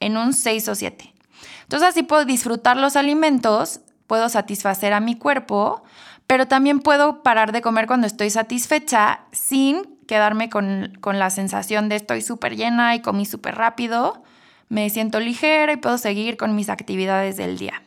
en 0.00 0.16
un 0.16 0.32
6 0.32 0.68
o 0.68 0.74
7. 0.74 1.14
Entonces 1.62 1.88
así 1.88 2.02
puedo 2.02 2.24
disfrutar 2.24 2.76
los 2.76 2.96
alimentos, 2.96 3.80
puedo 4.06 4.28
satisfacer 4.28 4.92
a 4.92 5.00
mi 5.00 5.16
cuerpo, 5.16 5.82
pero 6.26 6.48
también 6.48 6.80
puedo 6.80 7.22
parar 7.22 7.52
de 7.52 7.62
comer 7.62 7.86
cuando 7.86 8.06
estoy 8.06 8.30
satisfecha 8.30 9.20
sin 9.32 9.99
quedarme 10.10 10.50
con, 10.50 10.98
la 11.04 11.30
sensación 11.30 11.88
de 11.88 11.94
estoy 11.94 12.20
súper 12.20 12.56
llena 12.56 12.96
y 12.96 13.00
comí 13.00 13.24
súper 13.24 13.54
rápido, 13.54 14.24
me 14.68 14.90
siento 14.90 15.20
ligera 15.20 15.72
y 15.72 15.76
puedo 15.76 15.98
seguir 15.98 16.36
con 16.36 16.56
mis 16.56 16.68
actividades 16.68 17.36
del 17.36 17.56
día. 17.58 17.84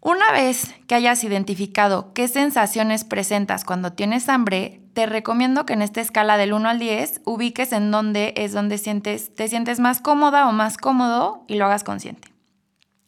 Una 0.00 0.32
vez 0.32 0.74
que 0.86 0.94
hayas 0.94 1.22
identificado 1.22 2.14
qué 2.14 2.28
sensaciones 2.28 3.04
presentas 3.04 3.66
cuando 3.66 3.92
tienes 3.92 4.30
hambre, 4.30 4.80
te 4.94 5.04
recomiendo 5.04 5.66
que 5.66 5.74
en 5.74 5.82
esta 5.82 6.00
escala 6.00 6.38
del 6.38 6.54
1 6.54 6.66
al 6.66 6.78
10 6.78 7.20
ubiques 7.26 7.70
en 7.72 7.90
dónde 7.90 8.32
es 8.38 8.52
donde 8.52 8.78
sientes, 8.78 9.34
te 9.34 9.48
sientes 9.48 9.80
más 9.80 10.00
cómoda 10.00 10.48
o 10.48 10.52
más 10.52 10.78
cómodo 10.78 11.44
y 11.46 11.56
lo 11.56 11.66
hagas 11.66 11.84
consciente. 11.84 12.32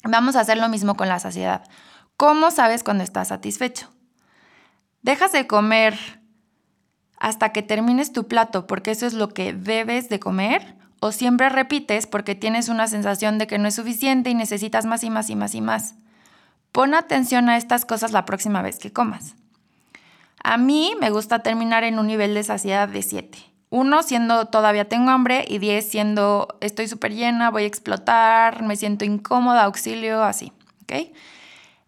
Vamos 0.02 0.36
a 0.36 0.40
hacer 0.40 0.58
lo 0.58 0.68
mismo 0.68 0.94
con 0.94 1.08
la 1.08 1.20
saciedad. 1.20 1.62
¿Cómo 2.18 2.50
sabes 2.50 2.84
cuando 2.84 3.02
estás 3.02 3.28
satisfecho? 3.28 3.88
Dejas 5.00 5.32
de 5.32 5.46
comer 5.46 6.22
hasta 7.18 7.50
que 7.50 7.62
termines 7.62 8.12
tu 8.12 8.26
plato 8.28 8.66
porque 8.66 8.90
eso 8.90 9.06
es 9.06 9.14
lo 9.14 9.28
que 9.28 9.52
debes 9.52 10.08
de 10.08 10.20
comer 10.20 10.76
o 11.00 11.12
siempre 11.12 11.48
repites 11.48 12.06
porque 12.06 12.34
tienes 12.34 12.68
una 12.68 12.88
sensación 12.88 13.38
de 13.38 13.46
que 13.46 13.58
no 13.58 13.68
es 13.68 13.74
suficiente 13.74 14.30
y 14.30 14.34
necesitas 14.34 14.86
más 14.86 15.04
y 15.04 15.10
más 15.10 15.30
y 15.30 15.36
más 15.36 15.54
y 15.54 15.60
más. 15.60 15.94
Pon 16.72 16.94
atención 16.94 17.48
a 17.48 17.56
estas 17.56 17.84
cosas 17.84 18.12
la 18.12 18.24
próxima 18.24 18.62
vez 18.62 18.78
que 18.78 18.92
comas. 18.92 19.34
A 20.42 20.56
mí 20.56 20.94
me 21.00 21.10
gusta 21.10 21.40
terminar 21.40 21.84
en 21.84 21.98
un 21.98 22.06
nivel 22.06 22.34
de 22.34 22.42
saciedad 22.42 22.88
de 22.88 23.02
7. 23.02 23.38
Uno 23.70 24.02
siendo 24.02 24.46
todavía 24.46 24.88
tengo 24.88 25.10
hambre 25.10 25.44
y 25.48 25.58
10 25.58 25.88
siendo 25.88 26.48
estoy 26.60 26.88
súper 26.88 27.14
llena, 27.14 27.50
voy 27.50 27.64
a 27.64 27.66
explotar, 27.66 28.62
me 28.62 28.76
siento 28.76 29.04
incómoda, 29.04 29.64
auxilio, 29.64 30.22
así. 30.22 30.52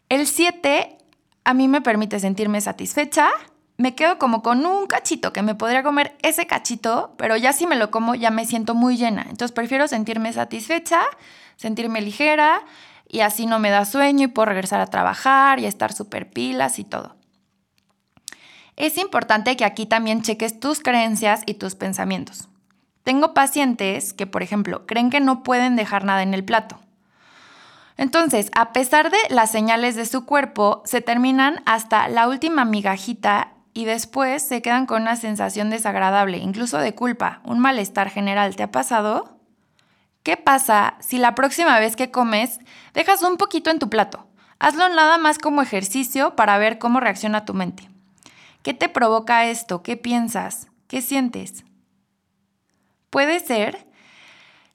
El 0.08 0.26
7 0.26 0.98
a 1.44 1.54
mí 1.54 1.68
me 1.68 1.80
permite 1.80 2.18
sentirme 2.18 2.60
satisfecha 2.60 3.30
me 3.78 3.94
quedo 3.94 4.18
como 4.18 4.42
con 4.42 4.64
un 4.64 4.86
cachito 4.86 5.32
que 5.32 5.42
me 5.42 5.54
podría 5.54 5.82
comer 5.82 6.16
ese 6.22 6.46
cachito, 6.46 7.14
pero 7.18 7.36
ya 7.36 7.52
si 7.52 7.66
me 7.66 7.76
lo 7.76 7.90
como 7.90 8.14
ya 8.14 8.30
me 8.30 8.46
siento 8.46 8.74
muy 8.74 8.96
llena. 8.96 9.22
Entonces 9.22 9.52
prefiero 9.52 9.86
sentirme 9.86 10.32
satisfecha, 10.32 11.02
sentirme 11.56 12.00
ligera 12.00 12.62
y 13.08 13.20
así 13.20 13.46
no 13.46 13.58
me 13.58 13.70
da 13.70 13.84
sueño 13.84 14.24
y 14.24 14.28
puedo 14.28 14.46
regresar 14.46 14.80
a 14.80 14.86
trabajar 14.86 15.60
y 15.60 15.66
estar 15.66 15.92
súper 15.92 16.30
pilas 16.30 16.78
y 16.78 16.84
todo. 16.84 17.16
Es 18.76 18.98
importante 18.98 19.56
que 19.56 19.64
aquí 19.64 19.86
también 19.86 20.22
cheques 20.22 20.60
tus 20.60 20.80
creencias 20.80 21.42
y 21.46 21.54
tus 21.54 21.74
pensamientos. 21.74 22.48
Tengo 23.04 23.34
pacientes 23.34 24.12
que, 24.12 24.26
por 24.26 24.42
ejemplo, 24.42 24.84
creen 24.86 25.10
que 25.10 25.20
no 25.20 25.42
pueden 25.42 25.76
dejar 25.76 26.04
nada 26.04 26.22
en 26.22 26.34
el 26.34 26.44
plato. 26.44 26.80
Entonces, 27.96 28.50
a 28.54 28.72
pesar 28.72 29.10
de 29.10 29.18
las 29.30 29.50
señales 29.50 29.94
de 29.94 30.04
su 30.04 30.26
cuerpo, 30.26 30.82
se 30.84 31.00
terminan 31.00 31.62
hasta 31.64 32.08
la 32.08 32.28
última 32.28 32.64
migajita 32.66 33.55
y 33.76 33.84
después 33.84 34.42
se 34.42 34.62
quedan 34.62 34.86
con 34.86 35.02
una 35.02 35.16
sensación 35.16 35.68
desagradable, 35.68 36.38
incluso 36.38 36.78
de 36.78 36.94
culpa, 36.94 37.42
un 37.44 37.58
malestar 37.58 38.08
general. 38.08 38.56
¿Te 38.56 38.62
ha 38.62 38.70
pasado? 38.70 39.38
¿Qué 40.22 40.38
pasa 40.38 40.94
si 41.00 41.18
la 41.18 41.34
próxima 41.34 41.78
vez 41.78 41.94
que 41.94 42.10
comes 42.10 42.58
dejas 42.94 43.20
un 43.20 43.36
poquito 43.36 43.68
en 43.68 43.78
tu 43.78 43.90
plato? 43.90 44.26
Hazlo 44.58 44.88
nada 44.88 45.18
más 45.18 45.38
como 45.38 45.60
ejercicio 45.60 46.36
para 46.36 46.56
ver 46.56 46.78
cómo 46.78 47.00
reacciona 47.00 47.44
tu 47.44 47.52
mente. 47.52 47.90
¿Qué 48.62 48.72
te 48.72 48.88
provoca 48.88 49.44
esto? 49.44 49.82
¿Qué 49.82 49.98
piensas? 49.98 50.68
¿Qué 50.86 51.02
sientes? 51.02 51.62
Puede 53.10 53.40
ser 53.40 53.86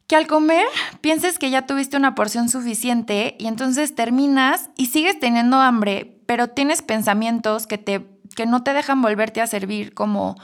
que 0.05 0.15
al 0.15 0.27
comer 0.27 0.67
pienses 1.01 1.39
que 1.39 1.50
ya 1.50 1.65
tuviste 1.65 1.98
una 1.98 2.13
porción 2.13 2.50
suficiente 2.50 3.36
y 3.39 3.48
entonces 3.48 3.96
terminas 3.96 4.70
y 4.77 4.86
sigues 4.86 5.20
teniendo 5.20 5.58
hambre, 5.60 6.22
pero 6.27 6.50
tienes 6.50 6.84
pensamientos 6.84 7.65
que 7.65 7.79
te 7.79 8.21
que 8.36 8.46
no 8.46 8.64
te 8.64 8.74
dejan 8.74 9.02
volverte 9.02 9.42
a 9.42 9.48
servir, 9.48 9.94
como 9.94 10.36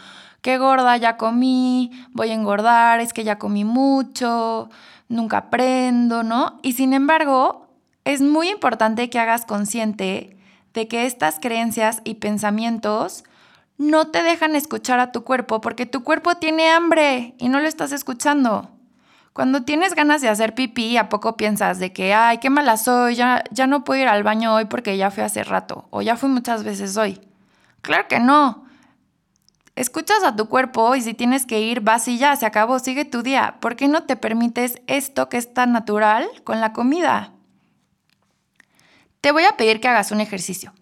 qué 0.41 0.57
gorda 0.57 0.95
ya 0.97 1.17
comí, 1.17 1.91
voy 2.11 2.31
a 2.31 2.33
engordar, 2.33 2.99
es 2.99 3.13
que 3.13 3.23
ya 3.23 3.37
comí 3.37 3.63
mucho, 3.63 4.69
nunca 5.09 5.37
aprendo, 5.37 6.23
¿no? 6.23 6.59
Y 6.61 6.73
sin 6.73 6.93
embargo, 6.93 7.67
es 8.05 8.21
muy 8.21 8.49
importante 8.49 9.09
que 9.09 9.19
hagas 9.19 9.45
consciente 9.45 10.37
de 10.73 10.87
que 10.87 11.05
estas 11.05 11.39
creencias 11.39 12.01
y 12.03 12.15
pensamientos 12.15 13.23
no 13.77 14.07
te 14.07 14.23
dejan 14.23 14.55
escuchar 14.55 14.99
a 14.99 15.11
tu 15.11 15.23
cuerpo 15.23 15.61
porque 15.61 15.85
tu 15.85 16.03
cuerpo 16.03 16.35
tiene 16.35 16.69
hambre 16.69 17.35
y 17.37 17.49
no 17.49 17.59
lo 17.59 17.67
estás 17.67 17.91
escuchando. 17.91 18.69
Cuando 19.33 19.63
tienes 19.63 19.93
ganas 19.93 20.21
de 20.21 20.29
hacer 20.29 20.55
pipí, 20.55 20.97
¿a 20.97 21.09
poco 21.09 21.37
piensas 21.37 21.77
de 21.77 21.93
que, 21.93 22.13
ay, 22.13 22.39
qué 22.39 22.49
mala 22.49 22.75
soy, 22.75 23.15
ya, 23.15 23.43
ya 23.51 23.67
no 23.67 23.83
puedo 23.83 24.01
ir 24.01 24.07
al 24.07 24.23
baño 24.23 24.55
hoy 24.55 24.65
porque 24.65 24.97
ya 24.97 25.11
fui 25.11 25.23
hace 25.23 25.43
rato 25.43 25.87
o 25.91 26.01
ya 26.01 26.15
fui 26.15 26.29
muchas 26.29 26.63
veces 26.63 26.97
hoy? 26.97 27.21
Claro 27.81 28.07
que 28.07 28.19
no. 28.19 28.65
Escuchas 29.75 30.23
a 30.23 30.35
tu 30.35 30.49
cuerpo 30.49 30.95
y 30.95 31.01
si 31.01 31.13
tienes 31.13 31.45
que 31.45 31.61
ir, 31.61 31.81
vas 31.81 32.07
y 32.07 32.17
ya, 32.17 32.35
se 32.35 32.47
acabó, 32.47 32.79
sigue 32.79 33.05
tu 33.05 33.21
día. 33.21 33.57
¿Por 33.61 33.75
qué 33.75 33.87
no 33.87 34.03
te 34.03 34.15
permites 34.15 34.81
esto 34.87 35.29
que 35.29 35.37
es 35.37 35.53
tan 35.53 35.71
natural 35.71 36.27
con 36.43 36.59
la 36.59 36.73
comida? 36.73 37.33
Te 39.21 39.31
voy 39.31 39.43
a 39.43 39.55
pedir 39.55 39.79
que 39.79 39.87
hagas 39.87 40.11
un 40.11 40.19
ejercicio. 40.19 40.73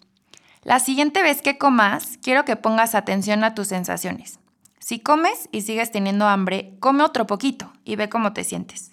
La 0.62 0.80
siguiente 0.80 1.22
vez 1.22 1.42
que 1.42 1.58
comas, 1.58 2.18
quiero 2.22 2.44
que 2.44 2.56
pongas 2.56 2.94
atención 2.94 3.44
a 3.44 3.54
tus 3.54 3.68
sensaciones. 3.68 4.38
Si 4.78 5.00
comes 5.00 5.48
y 5.52 5.62
sigues 5.62 5.90
teniendo 5.90 6.26
hambre, 6.26 6.76
come 6.80 7.04
otro 7.04 7.26
poquito 7.26 7.72
y 7.84 7.96
ve 7.96 8.08
cómo 8.08 8.32
te 8.32 8.44
sientes. 8.44 8.92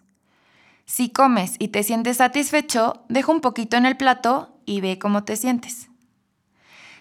Si 0.86 1.10
comes 1.10 1.56
y 1.60 1.70
te 1.70 1.82
sientes 1.84 2.18
satisfecho, 2.18 3.06
deja 3.08 3.32
un 3.32 3.42
poquito 3.42 3.78
en 3.78 3.86
el 3.86 3.96
plato 3.96 4.60
y 4.66 4.82
ve 4.82 5.00
cómo 5.00 5.24
te 5.24 5.38
sientes. 5.38 5.90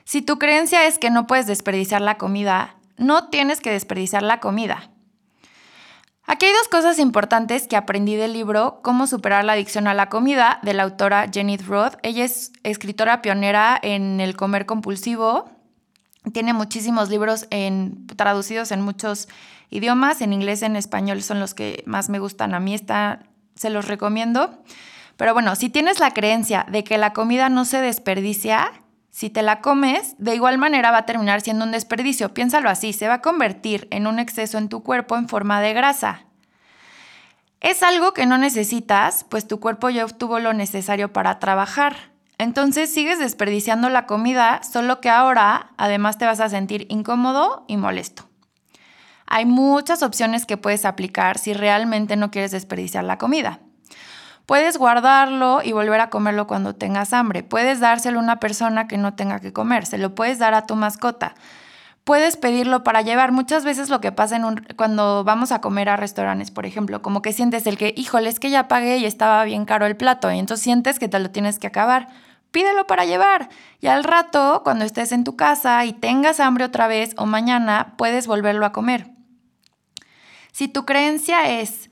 Si 0.04 0.22
tu 0.22 0.38
creencia 0.38 0.86
es 0.86 0.98
que 0.98 1.10
no 1.10 1.26
puedes 1.26 1.46
desperdiciar 1.46 2.00
la 2.00 2.18
comida, 2.18 2.76
no 2.96 3.28
tienes 3.28 3.60
que 3.60 3.70
desperdiciar 3.70 4.22
la 4.22 4.40
comida. 4.40 4.90
Aquí 6.24 6.46
hay 6.46 6.52
dos 6.52 6.68
cosas 6.68 6.98
importantes 6.98 7.66
que 7.66 7.76
aprendí 7.76 8.14
del 8.14 8.32
libro 8.32 8.80
Cómo 8.82 9.06
superar 9.06 9.44
la 9.44 9.54
adicción 9.54 9.88
a 9.88 9.94
la 9.94 10.08
comida 10.08 10.60
de 10.62 10.72
la 10.72 10.84
autora 10.84 11.28
Jenny 11.32 11.56
Roth. 11.56 11.96
Ella 12.02 12.24
es 12.24 12.52
escritora 12.62 13.22
pionera 13.22 13.78
en 13.82 14.20
el 14.20 14.36
comer 14.36 14.64
compulsivo. 14.64 15.50
Tiene 16.32 16.52
muchísimos 16.52 17.10
libros 17.10 17.48
traducidos 18.16 18.70
en 18.70 18.82
muchos 18.82 19.28
idiomas, 19.70 20.20
en 20.20 20.32
inglés, 20.32 20.62
en 20.62 20.76
español 20.76 21.22
son 21.22 21.40
los 21.40 21.54
que 21.54 21.82
más 21.86 22.08
me 22.08 22.20
gustan. 22.20 22.54
A 22.54 22.60
mí 22.60 22.72
está, 22.72 23.24
se 23.56 23.70
los 23.70 23.88
recomiendo. 23.88 24.62
Pero 25.16 25.34
bueno, 25.34 25.56
si 25.56 25.68
tienes 25.70 25.98
la 25.98 26.12
creencia 26.12 26.66
de 26.70 26.84
que 26.84 26.98
la 26.98 27.12
comida 27.12 27.48
no 27.48 27.64
se 27.64 27.80
desperdicia, 27.80 28.70
si 29.12 29.28
te 29.28 29.42
la 29.42 29.60
comes, 29.60 30.14
de 30.16 30.34
igual 30.34 30.56
manera 30.56 30.90
va 30.90 30.98
a 30.98 31.06
terminar 31.06 31.42
siendo 31.42 31.66
un 31.66 31.70
desperdicio. 31.70 32.32
Piénsalo 32.32 32.70
así, 32.70 32.94
se 32.94 33.08
va 33.08 33.14
a 33.14 33.20
convertir 33.20 33.86
en 33.90 34.06
un 34.06 34.18
exceso 34.18 34.56
en 34.56 34.70
tu 34.70 34.82
cuerpo 34.82 35.16
en 35.16 35.28
forma 35.28 35.60
de 35.60 35.74
grasa. 35.74 36.24
Es 37.60 37.82
algo 37.82 38.14
que 38.14 38.24
no 38.24 38.38
necesitas, 38.38 39.24
pues 39.24 39.46
tu 39.46 39.60
cuerpo 39.60 39.90
ya 39.90 40.06
obtuvo 40.06 40.40
lo 40.40 40.54
necesario 40.54 41.12
para 41.12 41.38
trabajar. 41.38 42.10
Entonces 42.38 42.92
sigues 42.92 43.18
desperdiciando 43.18 43.90
la 43.90 44.06
comida, 44.06 44.62
solo 44.62 45.02
que 45.02 45.10
ahora 45.10 45.72
además 45.76 46.16
te 46.16 46.24
vas 46.24 46.40
a 46.40 46.48
sentir 46.48 46.86
incómodo 46.88 47.66
y 47.68 47.76
molesto. 47.76 48.28
Hay 49.26 49.44
muchas 49.44 50.02
opciones 50.02 50.46
que 50.46 50.56
puedes 50.56 50.86
aplicar 50.86 51.36
si 51.38 51.52
realmente 51.52 52.16
no 52.16 52.30
quieres 52.30 52.50
desperdiciar 52.50 53.04
la 53.04 53.18
comida. 53.18 53.60
Puedes 54.46 54.76
guardarlo 54.76 55.60
y 55.62 55.72
volver 55.72 56.00
a 56.00 56.10
comerlo 56.10 56.46
cuando 56.46 56.74
tengas 56.74 57.12
hambre. 57.12 57.42
Puedes 57.42 57.80
dárselo 57.80 58.18
a 58.18 58.22
una 58.22 58.40
persona 58.40 58.88
que 58.88 58.98
no 58.98 59.14
tenga 59.14 59.38
que 59.40 59.52
comer. 59.52 59.86
Se 59.86 59.98
lo 59.98 60.14
puedes 60.14 60.38
dar 60.38 60.54
a 60.54 60.66
tu 60.66 60.74
mascota. 60.76 61.34
puedes 62.04 62.36
pedirlo 62.36 62.82
para 62.82 63.02
llevar. 63.02 63.32
Muchas 63.32 63.64
veces 63.64 63.88
lo 63.88 64.00
que 64.00 64.12
pasa 64.12 64.36
en 64.36 64.64
cuando 64.76 65.24
vamos 65.24 65.52
a 65.52 65.60
comer 65.60 65.88
a 65.88 65.96
restaurantes, 65.96 66.50
por 66.50 66.66
ejemplo, 66.66 67.02
como 67.02 67.22
que 67.22 67.32
sientes 67.32 67.66
el 67.66 67.78
que, 67.78 67.94
híjole, 67.96 68.28
es 68.28 68.40
que 68.40 68.50
ya 68.50 68.68
pagué 68.68 68.98
y 68.98 69.04
estaba 69.04 69.44
bien 69.44 69.64
caro 69.64 69.86
el 69.86 69.96
plato, 69.96 70.30
y 70.30 70.38
entonces 70.38 70.64
sientes 70.64 70.98
que 70.98 71.08
te 71.08 71.18
lo 71.18 71.30
tienes 71.30 71.58
que 71.58 71.68
acabar. 71.68 72.08
Pídelo 72.50 72.86
para 72.86 73.04
llevar. 73.04 73.48
Y 73.80 73.86
al 73.86 74.04
rato, 74.04 74.62
cuando 74.62 74.84
estés 74.84 75.12
en 75.12 75.24
tu 75.24 75.36
casa 75.36 75.84
y 75.86 75.92
tengas 75.92 76.38
hambre 76.38 76.64
otra 76.64 76.86
vez 76.86 77.14
o 77.16 77.24
mañana, 77.24 77.94
puedes 77.96 78.26
volverlo 78.26 78.66
a 78.66 78.72
comer. 78.72 79.10
Si 80.52 80.68
tu 80.68 80.84
creencia 80.84 81.48
es, 81.60 81.88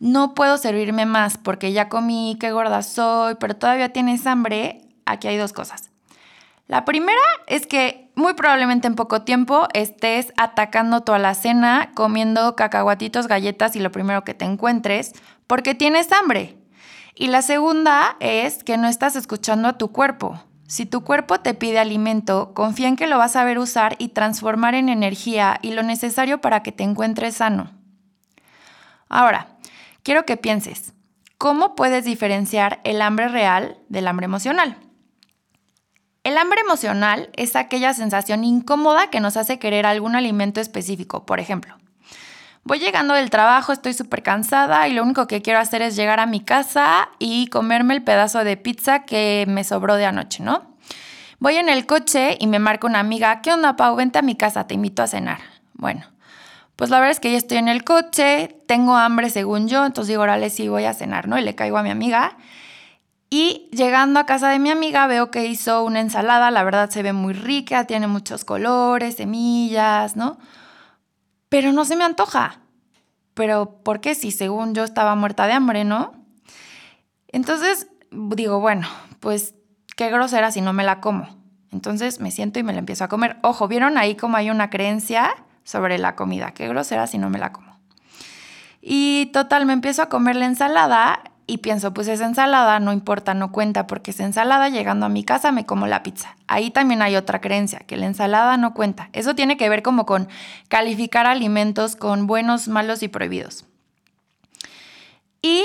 no 0.00 0.34
puedo 0.34 0.58
servirme 0.58 1.06
más 1.06 1.38
porque 1.38 1.72
ya 1.72 1.88
comí, 1.88 2.36
qué 2.40 2.52
gorda 2.52 2.82
soy, 2.82 3.36
pero 3.36 3.56
todavía 3.56 3.92
tienes 3.92 4.26
hambre, 4.26 4.82
aquí 5.06 5.28
hay 5.28 5.36
dos 5.36 5.52
cosas. 5.52 5.90
La 6.66 6.84
primera 6.84 7.20
es 7.46 7.66
que 7.66 8.10
muy 8.14 8.34
probablemente 8.34 8.86
en 8.86 8.94
poco 8.94 9.22
tiempo 9.22 9.68
estés 9.74 10.32
atacando 10.36 11.02
toda 11.02 11.18
la 11.18 11.34
cena, 11.34 11.90
comiendo 11.94 12.56
cacahuatitos, 12.56 13.26
galletas 13.26 13.76
y 13.76 13.80
lo 13.80 13.92
primero 13.92 14.24
que 14.24 14.34
te 14.34 14.46
encuentres, 14.46 15.12
porque 15.46 15.74
tienes 15.74 16.10
hambre. 16.12 16.56
Y 17.14 17.26
la 17.26 17.42
segunda 17.42 18.16
es 18.20 18.64
que 18.64 18.78
no 18.78 18.88
estás 18.88 19.14
escuchando 19.14 19.68
a 19.68 19.78
tu 19.78 19.92
cuerpo. 19.92 20.42
Si 20.66 20.86
tu 20.86 21.02
cuerpo 21.02 21.40
te 21.40 21.52
pide 21.54 21.78
alimento, 21.78 22.54
confía 22.54 22.88
en 22.88 22.96
que 22.96 23.06
lo 23.06 23.18
vas 23.18 23.36
a 23.36 23.44
ver 23.44 23.58
usar 23.58 23.96
y 23.98 24.08
transformar 24.08 24.74
en 24.74 24.88
energía 24.88 25.58
y 25.60 25.72
lo 25.72 25.82
necesario 25.82 26.40
para 26.40 26.62
que 26.62 26.72
te 26.72 26.82
encuentres 26.82 27.36
sano. 27.36 27.70
Ahora, 29.08 29.48
quiero 30.04 30.24
que 30.24 30.36
pienses, 30.36 30.92
¿cómo 31.38 31.74
puedes 31.74 32.04
diferenciar 32.04 32.80
el 32.84 33.02
hambre 33.02 33.26
real 33.26 33.78
del 33.88 34.06
hambre 34.06 34.26
emocional? 34.26 34.76
El 36.22 36.38
hambre 36.38 36.60
emocional 36.60 37.30
es 37.36 37.56
aquella 37.56 37.92
sensación 37.92 38.44
incómoda 38.44 39.10
que 39.10 39.20
nos 39.20 39.36
hace 39.36 39.58
querer 39.58 39.84
algún 39.84 40.14
alimento 40.14 40.60
específico. 40.60 41.26
Por 41.26 41.40
ejemplo, 41.40 41.76
voy 42.62 42.78
llegando 42.78 43.12
del 43.14 43.28
trabajo, 43.30 43.72
estoy 43.72 43.92
súper 43.92 44.22
cansada 44.22 44.86
y 44.88 44.94
lo 44.94 45.02
único 45.02 45.26
que 45.26 45.42
quiero 45.42 45.58
hacer 45.58 45.82
es 45.82 45.96
llegar 45.96 46.20
a 46.20 46.26
mi 46.26 46.40
casa 46.40 47.10
y 47.18 47.48
comerme 47.48 47.94
el 47.94 48.04
pedazo 48.04 48.44
de 48.44 48.56
pizza 48.56 49.04
que 49.04 49.44
me 49.48 49.64
sobró 49.64 49.96
de 49.96 50.06
anoche, 50.06 50.42
¿no? 50.42 50.76
Voy 51.40 51.56
en 51.56 51.68
el 51.68 51.84
coche 51.84 52.38
y 52.40 52.46
me 52.46 52.58
marca 52.58 52.86
una 52.86 53.00
amiga, 53.00 53.42
¿qué 53.42 53.52
onda, 53.52 53.76
Pau? 53.76 53.96
Vente 53.96 54.18
a 54.18 54.22
mi 54.22 54.34
casa, 54.34 54.66
te 54.66 54.74
invito 54.74 55.02
a 55.02 55.06
cenar. 55.06 55.40
Bueno, 55.74 56.06
pues 56.76 56.90
la 56.90 56.98
verdad 56.98 57.12
es 57.12 57.20
que 57.20 57.30
ya 57.30 57.38
estoy 57.38 57.58
en 57.58 57.68
el 57.68 57.84
coche, 57.84 58.56
tengo 58.66 58.96
hambre 58.96 59.30
según 59.30 59.68
yo, 59.68 59.84
entonces 59.86 60.08
digo, 60.08 60.22
órale, 60.22 60.50
sí 60.50 60.68
voy 60.68 60.84
a 60.84 60.94
cenar, 60.94 61.28
¿no? 61.28 61.38
Y 61.38 61.42
le 61.42 61.54
caigo 61.54 61.78
a 61.78 61.82
mi 61.82 61.90
amiga 61.90 62.36
y 63.36 63.68
llegando 63.72 64.20
a 64.20 64.26
casa 64.26 64.48
de 64.48 64.60
mi 64.60 64.70
amiga 64.70 65.08
veo 65.08 65.32
que 65.32 65.46
hizo 65.46 65.82
una 65.82 65.98
ensalada, 65.98 66.52
la 66.52 66.62
verdad 66.62 66.88
se 66.90 67.02
ve 67.02 67.12
muy 67.12 67.32
rica, 67.32 67.84
tiene 67.84 68.06
muchos 68.06 68.44
colores, 68.44 69.16
semillas, 69.16 70.14
¿no? 70.14 70.38
Pero 71.48 71.72
no 71.72 71.84
se 71.84 71.96
me 71.96 72.04
antoja. 72.04 72.60
Pero 73.34 73.80
¿por 73.82 74.00
qué 74.00 74.14
si 74.14 74.30
según 74.30 74.72
yo 74.72 74.84
estaba 74.84 75.16
muerta 75.16 75.48
de 75.48 75.54
hambre, 75.54 75.84
no? 75.84 76.12
Entonces 77.26 77.88
digo, 78.12 78.60
bueno, 78.60 78.86
pues 79.18 79.56
qué 79.96 80.10
grosera 80.10 80.52
si 80.52 80.60
no 80.60 80.72
me 80.72 80.84
la 80.84 81.00
como. 81.00 81.26
Entonces 81.72 82.20
me 82.20 82.30
siento 82.30 82.60
y 82.60 82.62
me 82.62 82.72
la 82.72 82.78
empiezo 82.78 83.02
a 83.02 83.08
comer. 83.08 83.38
Ojo, 83.42 83.66
¿vieron 83.66 83.98
ahí 83.98 84.14
cómo 84.14 84.36
hay 84.36 84.50
una 84.50 84.70
creencia 84.70 85.43
sobre 85.64 85.98
la 85.98 86.14
comida? 86.14 86.52
Qué 86.52 86.68
grosera 86.68 87.06
si 87.06 87.18
no 87.18 87.30
me 87.30 87.38
la 87.38 87.52
como. 87.52 87.74
Y 88.80 89.30
total, 89.32 89.66
me 89.66 89.72
empiezo 89.72 90.02
a 90.02 90.08
comer 90.08 90.36
la 90.36 90.44
ensalada 90.44 91.20
y 91.46 91.58
pienso, 91.58 91.92
pues 91.92 92.08
esa 92.08 92.24
ensalada 92.24 92.80
no 92.80 92.92
importa, 92.92 93.34
no 93.34 93.52
cuenta, 93.52 93.86
porque 93.86 94.12
esa 94.12 94.24
ensalada 94.24 94.70
llegando 94.70 95.06
a 95.06 95.10
mi 95.10 95.24
casa 95.24 95.52
me 95.52 95.66
como 95.66 95.86
la 95.86 96.02
pizza. 96.02 96.36
Ahí 96.46 96.70
también 96.70 97.02
hay 97.02 97.16
otra 97.16 97.40
creencia, 97.40 97.80
que 97.80 97.96
la 97.96 98.06
ensalada 98.06 98.56
no 98.56 98.72
cuenta. 98.72 99.10
Eso 99.12 99.34
tiene 99.34 99.56
que 99.56 99.68
ver 99.68 99.82
como 99.82 100.06
con 100.06 100.28
calificar 100.68 101.26
alimentos 101.26 101.96
con 101.96 102.26
buenos, 102.26 102.68
malos 102.68 103.02
y 103.02 103.08
prohibidos. 103.08 103.66
Y 105.42 105.62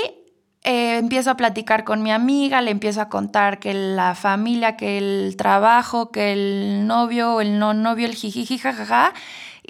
eh, 0.62 0.98
empiezo 0.98 1.30
a 1.30 1.36
platicar 1.36 1.84
con 1.84 2.02
mi 2.02 2.12
amiga, 2.12 2.60
le 2.60 2.70
empiezo 2.70 3.00
a 3.00 3.08
contar 3.08 3.58
que 3.58 3.72
la 3.72 4.14
familia, 4.14 4.76
que 4.76 4.98
el 4.98 5.34
trabajo, 5.38 6.10
que 6.10 6.32
el 6.34 6.86
novio, 6.86 7.40
el 7.40 7.58
no 7.58 7.72
novio, 7.72 8.06
el 8.06 8.14
jijiji, 8.14 8.58
jajaja. 8.58 9.14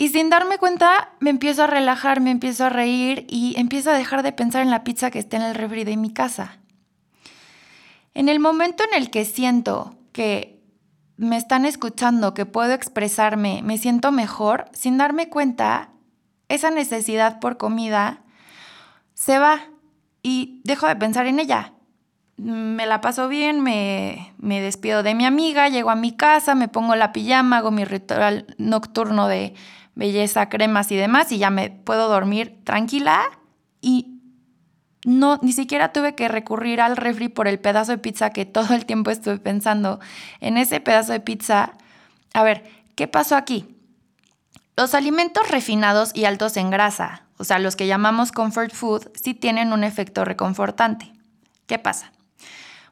Y 0.00 0.08
sin 0.08 0.30
darme 0.30 0.56
cuenta, 0.56 1.10
me 1.20 1.28
empiezo 1.28 1.64
a 1.64 1.66
relajar, 1.66 2.22
me 2.22 2.30
empiezo 2.30 2.64
a 2.64 2.70
reír 2.70 3.26
y 3.28 3.52
empiezo 3.58 3.90
a 3.90 3.94
dejar 3.98 4.22
de 4.22 4.32
pensar 4.32 4.62
en 4.62 4.70
la 4.70 4.82
pizza 4.82 5.10
que 5.10 5.18
está 5.18 5.36
en 5.36 5.42
el 5.42 5.54
refri 5.54 5.84
de 5.84 5.98
mi 5.98 6.10
casa. 6.10 6.58
En 8.14 8.30
el 8.30 8.40
momento 8.40 8.82
en 8.82 8.94
el 8.94 9.10
que 9.10 9.26
siento 9.26 9.98
que 10.12 10.58
me 11.18 11.36
están 11.36 11.66
escuchando, 11.66 12.32
que 12.32 12.46
puedo 12.46 12.72
expresarme, 12.72 13.60
me 13.62 13.76
siento 13.76 14.10
mejor, 14.10 14.70
sin 14.72 14.96
darme 14.96 15.28
cuenta, 15.28 15.90
esa 16.48 16.70
necesidad 16.70 17.38
por 17.38 17.58
comida 17.58 18.22
se 19.12 19.38
va 19.38 19.60
y 20.22 20.62
dejo 20.64 20.86
de 20.86 20.96
pensar 20.96 21.26
en 21.26 21.40
ella. 21.40 21.74
Me 22.38 22.86
la 22.86 23.02
paso 23.02 23.28
bien, 23.28 23.60
me, 23.60 24.32
me 24.38 24.62
despido 24.62 25.02
de 25.02 25.14
mi 25.14 25.26
amiga, 25.26 25.68
llego 25.68 25.90
a 25.90 25.94
mi 25.94 26.16
casa, 26.16 26.54
me 26.54 26.68
pongo 26.68 26.96
la 26.96 27.12
pijama, 27.12 27.58
hago 27.58 27.70
mi 27.70 27.84
ritual 27.84 28.46
nocturno 28.56 29.28
de 29.28 29.52
belleza, 30.00 30.48
cremas 30.48 30.90
y 30.90 30.96
demás, 30.96 31.30
y 31.30 31.36
ya 31.36 31.50
me 31.50 31.68
puedo 31.68 32.08
dormir 32.08 32.58
tranquila 32.64 33.22
y 33.82 34.18
no, 35.04 35.38
ni 35.42 35.52
siquiera 35.52 35.92
tuve 35.92 36.14
que 36.14 36.26
recurrir 36.26 36.80
al 36.80 36.96
refri 36.96 37.28
por 37.28 37.46
el 37.46 37.60
pedazo 37.60 37.92
de 37.92 37.98
pizza 37.98 38.30
que 38.30 38.46
todo 38.46 38.74
el 38.74 38.86
tiempo 38.86 39.10
estuve 39.10 39.38
pensando 39.38 40.00
en 40.40 40.56
ese 40.56 40.80
pedazo 40.80 41.12
de 41.12 41.20
pizza. 41.20 41.72
A 42.32 42.42
ver, 42.42 42.64
¿qué 42.96 43.08
pasó 43.08 43.36
aquí? 43.36 43.76
Los 44.74 44.94
alimentos 44.94 45.50
refinados 45.50 46.12
y 46.14 46.24
altos 46.24 46.56
en 46.56 46.70
grasa, 46.70 47.26
o 47.36 47.44
sea, 47.44 47.58
los 47.58 47.76
que 47.76 47.86
llamamos 47.86 48.32
comfort 48.32 48.72
food, 48.72 49.08
sí 49.22 49.34
tienen 49.34 49.74
un 49.74 49.84
efecto 49.84 50.24
reconfortante. 50.24 51.12
¿Qué 51.66 51.78
pasa? 51.78 52.12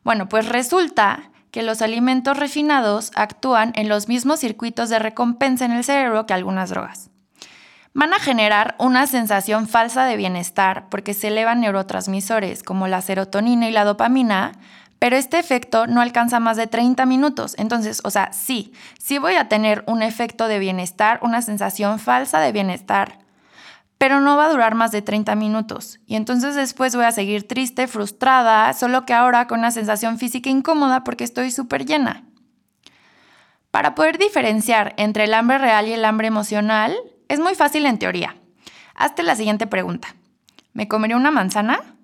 Bueno, 0.04 0.28
pues 0.28 0.46
resulta 0.46 1.30
que 1.50 1.62
los 1.62 1.82
alimentos 1.82 2.36
refinados 2.36 3.10
actúan 3.14 3.72
en 3.74 3.88
los 3.88 4.08
mismos 4.08 4.40
circuitos 4.40 4.88
de 4.88 4.98
recompensa 4.98 5.64
en 5.64 5.72
el 5.72 5.84
cerebro 5.84 6.26
que 6.26 6.34
algunas 6.34 6.70
drogas. 6.70 7.10
Van 7.94 8.12
a 8.12 8.18
generar 8.18 8.76
una 8.78 9.06
sensación 9.06 9.66
falsa 9.66 10.04
de 10.04 10.16
bienestar 10.16 10.88
porque 10.90 11.14
se 11.14 11.28
elevan 11.28 11.60
neurotransmisores 11.60 12.62
como 12.62 12.86
la 12.86 13.00
serotonina 13.00 13.68
y 13.68 13.72
la 13.72 13.84
dopamina, 13.84 14.52
pero 14.98 15.16
este 15.16 15.38
efecto 15.38 15.86
no 15.86 16.00
alcanza 16.00 16.40
más 16.40 16.56
de 16.56 16.66
30 16.66 17.06
minutos. 17.06 17.54
Entonces, 17.58 18.00
o 18.04 18.10
sea, 18.10 18.32
sí, 18.32 18.72
sí 18.98 19.18
voy 19.18 19.34
a 19.34 19.48
tener 19.48 19.84
un 19.86 20.02
efecto 20.02 20.48
de 20.48 20.58
bienestar, 20.58 21.18
una 21.22 21.42
sensación 21.42 21.98
falsa 21.98 22.40
de 22.40 22.52
bienestar, 22.52 23.18
pero 23.98 24.20
no 24.20 24.36
va 24.36 24.46
a 24.46 24.50
durar 24.50 24.76
más 24.76 24.92
de 24.92 25.02
30 25.02 25.34
minutos. 25.34 25.98
Y 26.06 26.14
entonces 26.14 26.54
después 26.54 26.94
voy 26.94 27.04
a 27.04 27.12
seguir 27.12 27.46
triste, 27.46 27.88
frustrada, 27.88 28.72
solo 28.72 29.04
que 29.04 29.12
ahora 29.12 29.48
con 29.48 29.58
una 29.58 29.72
sensación 29.72 30.18
física 30.18 30.48
incómoda 30.48 31.02
porque 31.02 31.24
estoy 31.24 31.50
súper 31.50 31.84
llena. 31.84 32.24
Para 33.72 33.94
poder 33.94 34.18
diferenciar 34.18 34.94
entre 34.96 35.24
el 35.24 35.34
hambre 35.34 35.58
real 35.58 35.88
y 35.88 35.92
el 35.92 36.04
hambre 36.04 36.28
emocional, 36.28 36.96
es 37.28 37.40
muy 37.40 37.54
fácil 37.54 37.86
en 37.86 37.98
teoría. 37.98 38.36
Hazte 38.94 39.22
la 39.22 39.36
siguiente 39.36 39.66
pregunta. 39.66 40.14
¿Me 40.72 40.88
comería 40.88 41.16
una 41.16 41.30
manzana? 41.30 41.96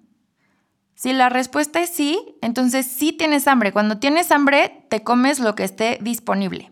Si 0.94 1.12
la 1.12 1.28
respuesta 1.28 1.80
es 1.80 1.90
sí, 1.90 2.37
entonces 2.42 2.87
sí 2.87 3.12
tienes 3.12 3.48
hambre. 3.48 3.72
Cuando 3.72 3.98
tienes 3.98 4.30
hambre, 4.30 4.85
te 4.90 5.02
comes 5.02 5.38
lo 5.38 5.54
que 5.54 5.64
esté 5.64 5.98
disponible. 6.00 6.70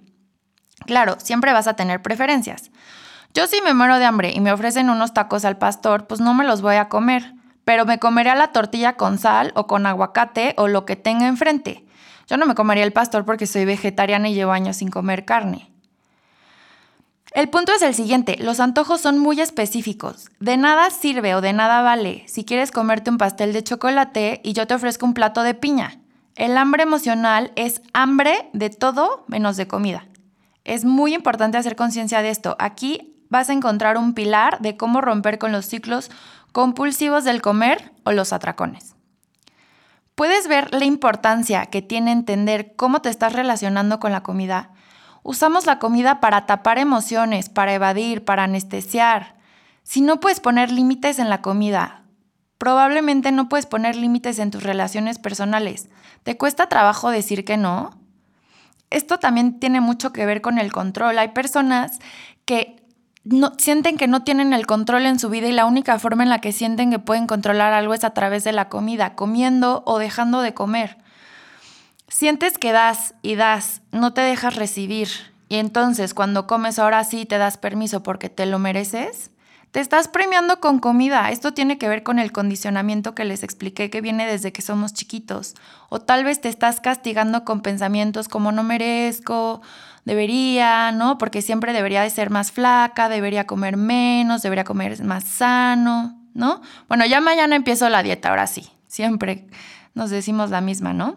Claro, 0.87 1.17
siempre 1.21 1.53
vas 1.53 1.67
a 1.67 1.75
tener 1.75 2.03
preferencias. 2.03 2.71
Yo 3.35 3.47
si 3.47 3.63
me 3.63 3.73
muero 3.73 3.99
de 3.99 4.05
hambre 4.05 4.33
y 4.35 4.41
me 4.41 4.53
ofrecen 4.53 4.91
unos 4.91 5.15
tacos 5.15 5.45
al 5.45 5.57
pastor, 5.57 6.07
pues 6.07 6.21
no 6.21 6.35
me 6.35 6.45
los 6.45 6.61
voy 6.61 6.77
a 6.77 6.89
comer, 6.89 7.35
pero 7.65 7.87
me 7.87 7.99
comería 7.99 8.35
la 8.35 8.53
tortilla 8.53 8.97
con 8.97 9.19
sal 9.19 9.53
o 9.55 9.67
con 9.67 9.87
aguacate 9.87 10.55
o 10.59 10.69
lo 10.69 10.85
que 10.85 10.97
tenga 10.97 11.29
enfrente. 11.29 11.85
Yo 12.27 12.37
no 12.37 12.45
me 12.47 12.55
comería 12.55 12.85
el 12.85 12.93
pastor 12.93 13.25
porque 13.25 13.47
soy 13.47 13.65
vegetariana 13.65 14.29
y 14.29 14.35
llevo 14.35 14.53
años 14.53 14.77
sin 14.77 14.91
comer 14.91 15.25
carne. 15.25 15.71
El 17.33 17.49
punto 17.49 17.73
es 17.73 17.81
el 17.81 17.95
siguiente, 17.95 18.37
los 18.39 18.61
antojos 18.61 19.01
son 19.01 19.19
muy 19.19 19.41
específicos. 19.41 20.29
De 20.39 20.59
nada 20.59 20.91
sirve 20.91 21.35
o 21.35 21.41
de 21.41 21.55
nada 21.55 21.81
vale 21.81 22.25
si 22.27 22.45
quieres 22.45 22.71
comerte 22.71 23.11
un 23.11 23.17
pastel 23.17 23.55
de 23.55 23.65
chocolate 23.65 24.43
y 24.45 24.53
yo 24.53 24.67
te 24.67 24.75
ofrezco 24.75 25.07
un 25.07 25.15
plato 25.15 25.43
de 25.43 25.55
piña. 25.55 25.99
El 26.37 26.59
hambre 26.59 26.83
emocional 26.83 27.53
es 27.57 27.81
hambre 27.95 28.51
de 28.53 28.69
todo 28.69 29.25
menos 29.29 29.57
de 29.57 29.67
comida. 29.67 30.07
Es 30.65 30.85
muy 30.85 31.15
importante 31.15 31.57
hacer 31.57 31.75
conciencia 31.75 32.21
de 32.21 32.29
esto. 32.29 32.57
Aquí 32.59 33.12
vas 33.33 33.49
a 33.49 33.55
encontrar 33.55 33.97
un 33.97 34.13
pilar 34.13 34.61
de 34.61 34.77
cómo 34.77 35.01
romper 35.01 35.39
con 35.39 35.53
los 35.53 35.65
ciclos 35.65 36.11
compulsivos 36.53 37.25
del 37.25 37.41
comer 37.41 37.93
o 38.05 38.13
los 38.13 38.35
atracones. 38.35 38.95
Puedes 40.15 40.49
ver 40.49 40.73
la 40.75 40.85
importancia 40.85 41.65
que 41.65 41.81
tiene 41.81 42.13
entender 42.13 42.77
cómo 42.77 43.01
te 43.01 43.09
estás 43.09 43.33
relacionando 43.33 43.99
con 44.01 44.13
la 44.13 44.23
comida. 44.23 44.73
Usamos 45.23 45.65
la 45.65 45.79
comida 45.79 46.21
para 46.21 46.45
tapar 46.45 46.77
emociones, 46.77 47.49
para 47.49 47.73
evadir, 47.73 48.23
para 48.23 48.45
anestesiar. 48.45 49.37
Si 49.83 50.03
no 50.03 50.21
puedes 50.21 50.39
poner 50.39 50.71
límites 50.71 51.19
en 51.19 51.31
la 51.31 51.41
comida, 51.41 52.05
probablemente 52.59 53.33
no 53.33 53.49
puedes 53.49 53.65
poner 53.65 53.97
límites 53.97 54.39
en 54.41 54.51
tus 54.51 54.63
relaciones 54.63 55.19
personales. 55.19 55.89
¿Te 56.23 56.37
cuesta 56.37 56.69
trabajo 56.69 57.11
decir 57.11 57.47
que 57.47 57.57
no? 57.57 58.03
esto 58.93 59.19
también 59.19 59.59
tiene 59.59 59.81
mucho 59.81 60.13
que 60.13 60.27
ver 60.27 60.41
con 60.41 60.59
el 60.59 60.71
control. 60.71 61.19
Hay 61.19 61.29
personas 61.29 61.99
que 62.45 62.82
sienten 63.59 63.97
que 63.97 64.09
no 64.09 64.23
tienen 64.23 64.53
el 64.53 64.67
control 64.67 65.07
en 65.07 65.19
su 65.19 65.29
vida 65.29 65.47
y 65.49 65.53
la 65.53 65.67
única 65.67 65.99
forma 65.99 66.23
en 66.23 66.29
la 66.29 66.41
que 66.41 66.53
sienten 66.53 66.91
que 66.91 66.99
pueden 66.99 67.27
controlar 67.27 67.73
algo 67.73 67.95
es 67.95 68.05
a 68.05 68.15
través 68.15 68.45
de 68.45 68.53
la 68.53 68.69
comida, 68.69 69.15
comiendo 69.15 69.83
o 69.87 69.99
dejando 69.99 70.41
de 70.41 70.55
comer. 70.55 70.99
Sientes 72.09 72.59
que 72.59 72.73
das 72.73 73.15
y 73.23 73.37
das, 73.37 73.83
no 73.91 74.13
te 74.13 74.21
dejas 74.21 74.57
recibir 74.57 75.09
y 75.53 75.57
entonces 75.57 76.15
cuando 76.15 76.47
comes 76.47 76.79
ahora 76.79 77.05
sí 77.05 77.27
te 77.27 77.37
das 77.37 77.59
permiso 77.59 78.03
porque 78.03 78.31
te 78.31 78.47
lo 78.47 78.59
mereces. 78.59 79.31
Te 79.71 79.81
estás 79.81 80.09
premiando 80.09 80.61
con 80.61 80.79
comida. 80.79 81.31
Esto 81.31 81.53
tiene 81.53 81.77
que 81.77 81.89
ver 81.89 82.03
con 82.03 82.19
el 82.19 82.33
condicionamiento 82.33 83.15
que 83.15 83.27
les 83.27 83.43
expliqué 83.43 83.91
que 83.91 84.01
viene 84.01 84.27
desde 84.27 84.51
que 84.51 84.63
somos 84.63 84.95
chiquitos. 84.95 85.55
O 85.91 86.01
tal 86.01 86.25
vez 86.25 86.41
te 86.41 86.49
estás 86.49 86.81
castigando 86.81 87.45
con 87.45 87.61
pensamientos 87.61 88.29
como 88.29 88.51
no 88.51 88.63
merezco, 88.63 89.61
debería, 90.05 90.93
¿no? 90.93 91.19
Porque 91.19 91.43
siempre 91.43 91.73
debería 91.73 92.03
de 92.03 92.11
ser 92.11 92.31
más 92.31 92.53
flaca, 92.53 93.09
debería 93.09 93.47
comer 93.47 93.77
menos, 93.77 94.43
debería 94.43 94.65
comer 94.65 95.03
más 95.05 95.25
sano, 95.25 96.21
¿no? 96.35 96.61
Bueno, 96.89 97.07
ya 97.07 97.21
mañana 97.21 97.57
empiezo 97.57 97.89
la 97.89 98.03
dieta, 98.03 98.31
ahora 98.31 98.47
sí. 98.47 98.69
Siempre 98.87 99.47
nos 99.95 100.11
decimos 100.11 100.51
la 100.51 100.61
misma, 100.61 100.93
¿no? 100.93 101.17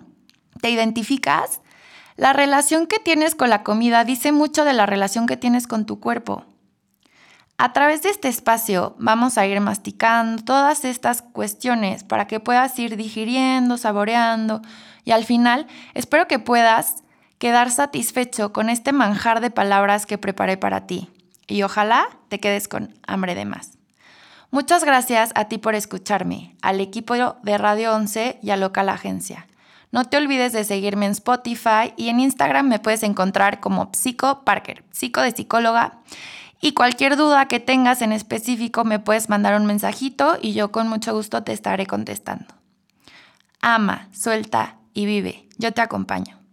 ¿Te 0.61 0.69
identificas? 0.69 1.61
La 2.15 2.31
relación 2.31 2.87
que 2.87 2.99
tienes 2.99 3.35
con 3.35 3.49
la 3.49 3.63
comida 3.63 4.05
dice 4.05 4.31
mucho 4.31 4.63
de 4.63 4.73
la 4.73 4.85
relación 4.85 5.27
que 5.27 5.35
tienes 5.37 5.67
con 5.67 5.85
tu 5.85 5.99
cuerpo. 5.99 6.45
A 7.57 7.71
través 7.71 8.01
de 8.01 8.09
este 8.09 8.27
espacio 8.27 8.95
vamos 8.99 9.37
a 9.37 9.45
ir 9.45 9.59
masticando 9.61 10.43
todas 10.43 10.83
estas 10.83 11.21
cuestiones 11.21 12.03
para 12.03 12.27
que 12.27 12.41
puedas 12.41 12.77
ir 12.79 12.97
digiriendo, 12.97 13.77
saboreando 13.77 14.61
y 15.05 15.11
al 15.11 15.23
final 15.23 15.67
espero 15.93 16.27
que 16.27 16.37
puedas 16.37 17.04
quedar 17.45 17.69
satisfecho 17.69 18.51
con 18.51 18.71
este 18.71 18.91
manjar 18.91 19.39
de 19.39 19.51
palabras 19.51 20.07
que 20.07 20.17
preparé 20.17 20.57
para 20.57 20.87
ti 20.87 21.11
y 21.45 21.61
ojalá 21.61 22.09
te 22.27 22.39
quedes 22.39 22.67
con 22.67 22.95
hambre 23.05 23.35
de 23.35 23.45
más. 23.45 23.77
Muchas 24.49 24.83
gracias 24.83 25.29
a 25.35 25.45
ti 25.45 25.59
por 25.59 25.75
escucharme, 25.75 26.55
al 26.63 26.81
equipo 26.81 27.13
de 27.13 27.57
Radio 27.59 27.93
11 27.93 28.39
y 28.41 28.49
a 28.49 28.57
Local 28.57 28.89
Agencia. 28.89 29.45
No 29.91 30.05
te 30.05 30.17
olvides 30.17 30.53
de 30.53 30.63
seguirme 30.63 31.05
en 31.05 31.11
Spotify 31.11 31.93
y 31.97 32.09
en 32.09 32.19
Instagram 32.19 32.67
me 32.67 32.79
puedes 32.79 33.03
encontrar 33.03 33.59
como 33.59 33.91
Psico 33.93 34.43
Parker, 34.43 34.83
psico 34.89 35.21
de 35.21 35.29
psicóloga. 35.29 35.99
Y 36.61 36.71
cualquier 36.73 37.15
duda 37.15 37.47
que 37.47 37.59
tengas 37.59 38.01
en 38.01 38.11
específico 38.11 38.85
me 38.85 38.97
puedes 38.97 39.29
mandar 39.29 39.53
un 39.53 39.67
mensajito 39.67 40.39
y 40.41 40.53
yo 40.53 40.71
con 40.71 40.87
mucho 40.87 41.13
gusto 41.13 41.43
te 41.43 41.53
estaré 41.53 41.85
contestando. 41.85 42.55
Ama, 43.61 44.09
suelta 44.13 44.77
y 44.95 45.05
vive. 45.05 45.47
Yo 45.59 45.73
te 45.73 45.81
acompaño. 45.81 46.43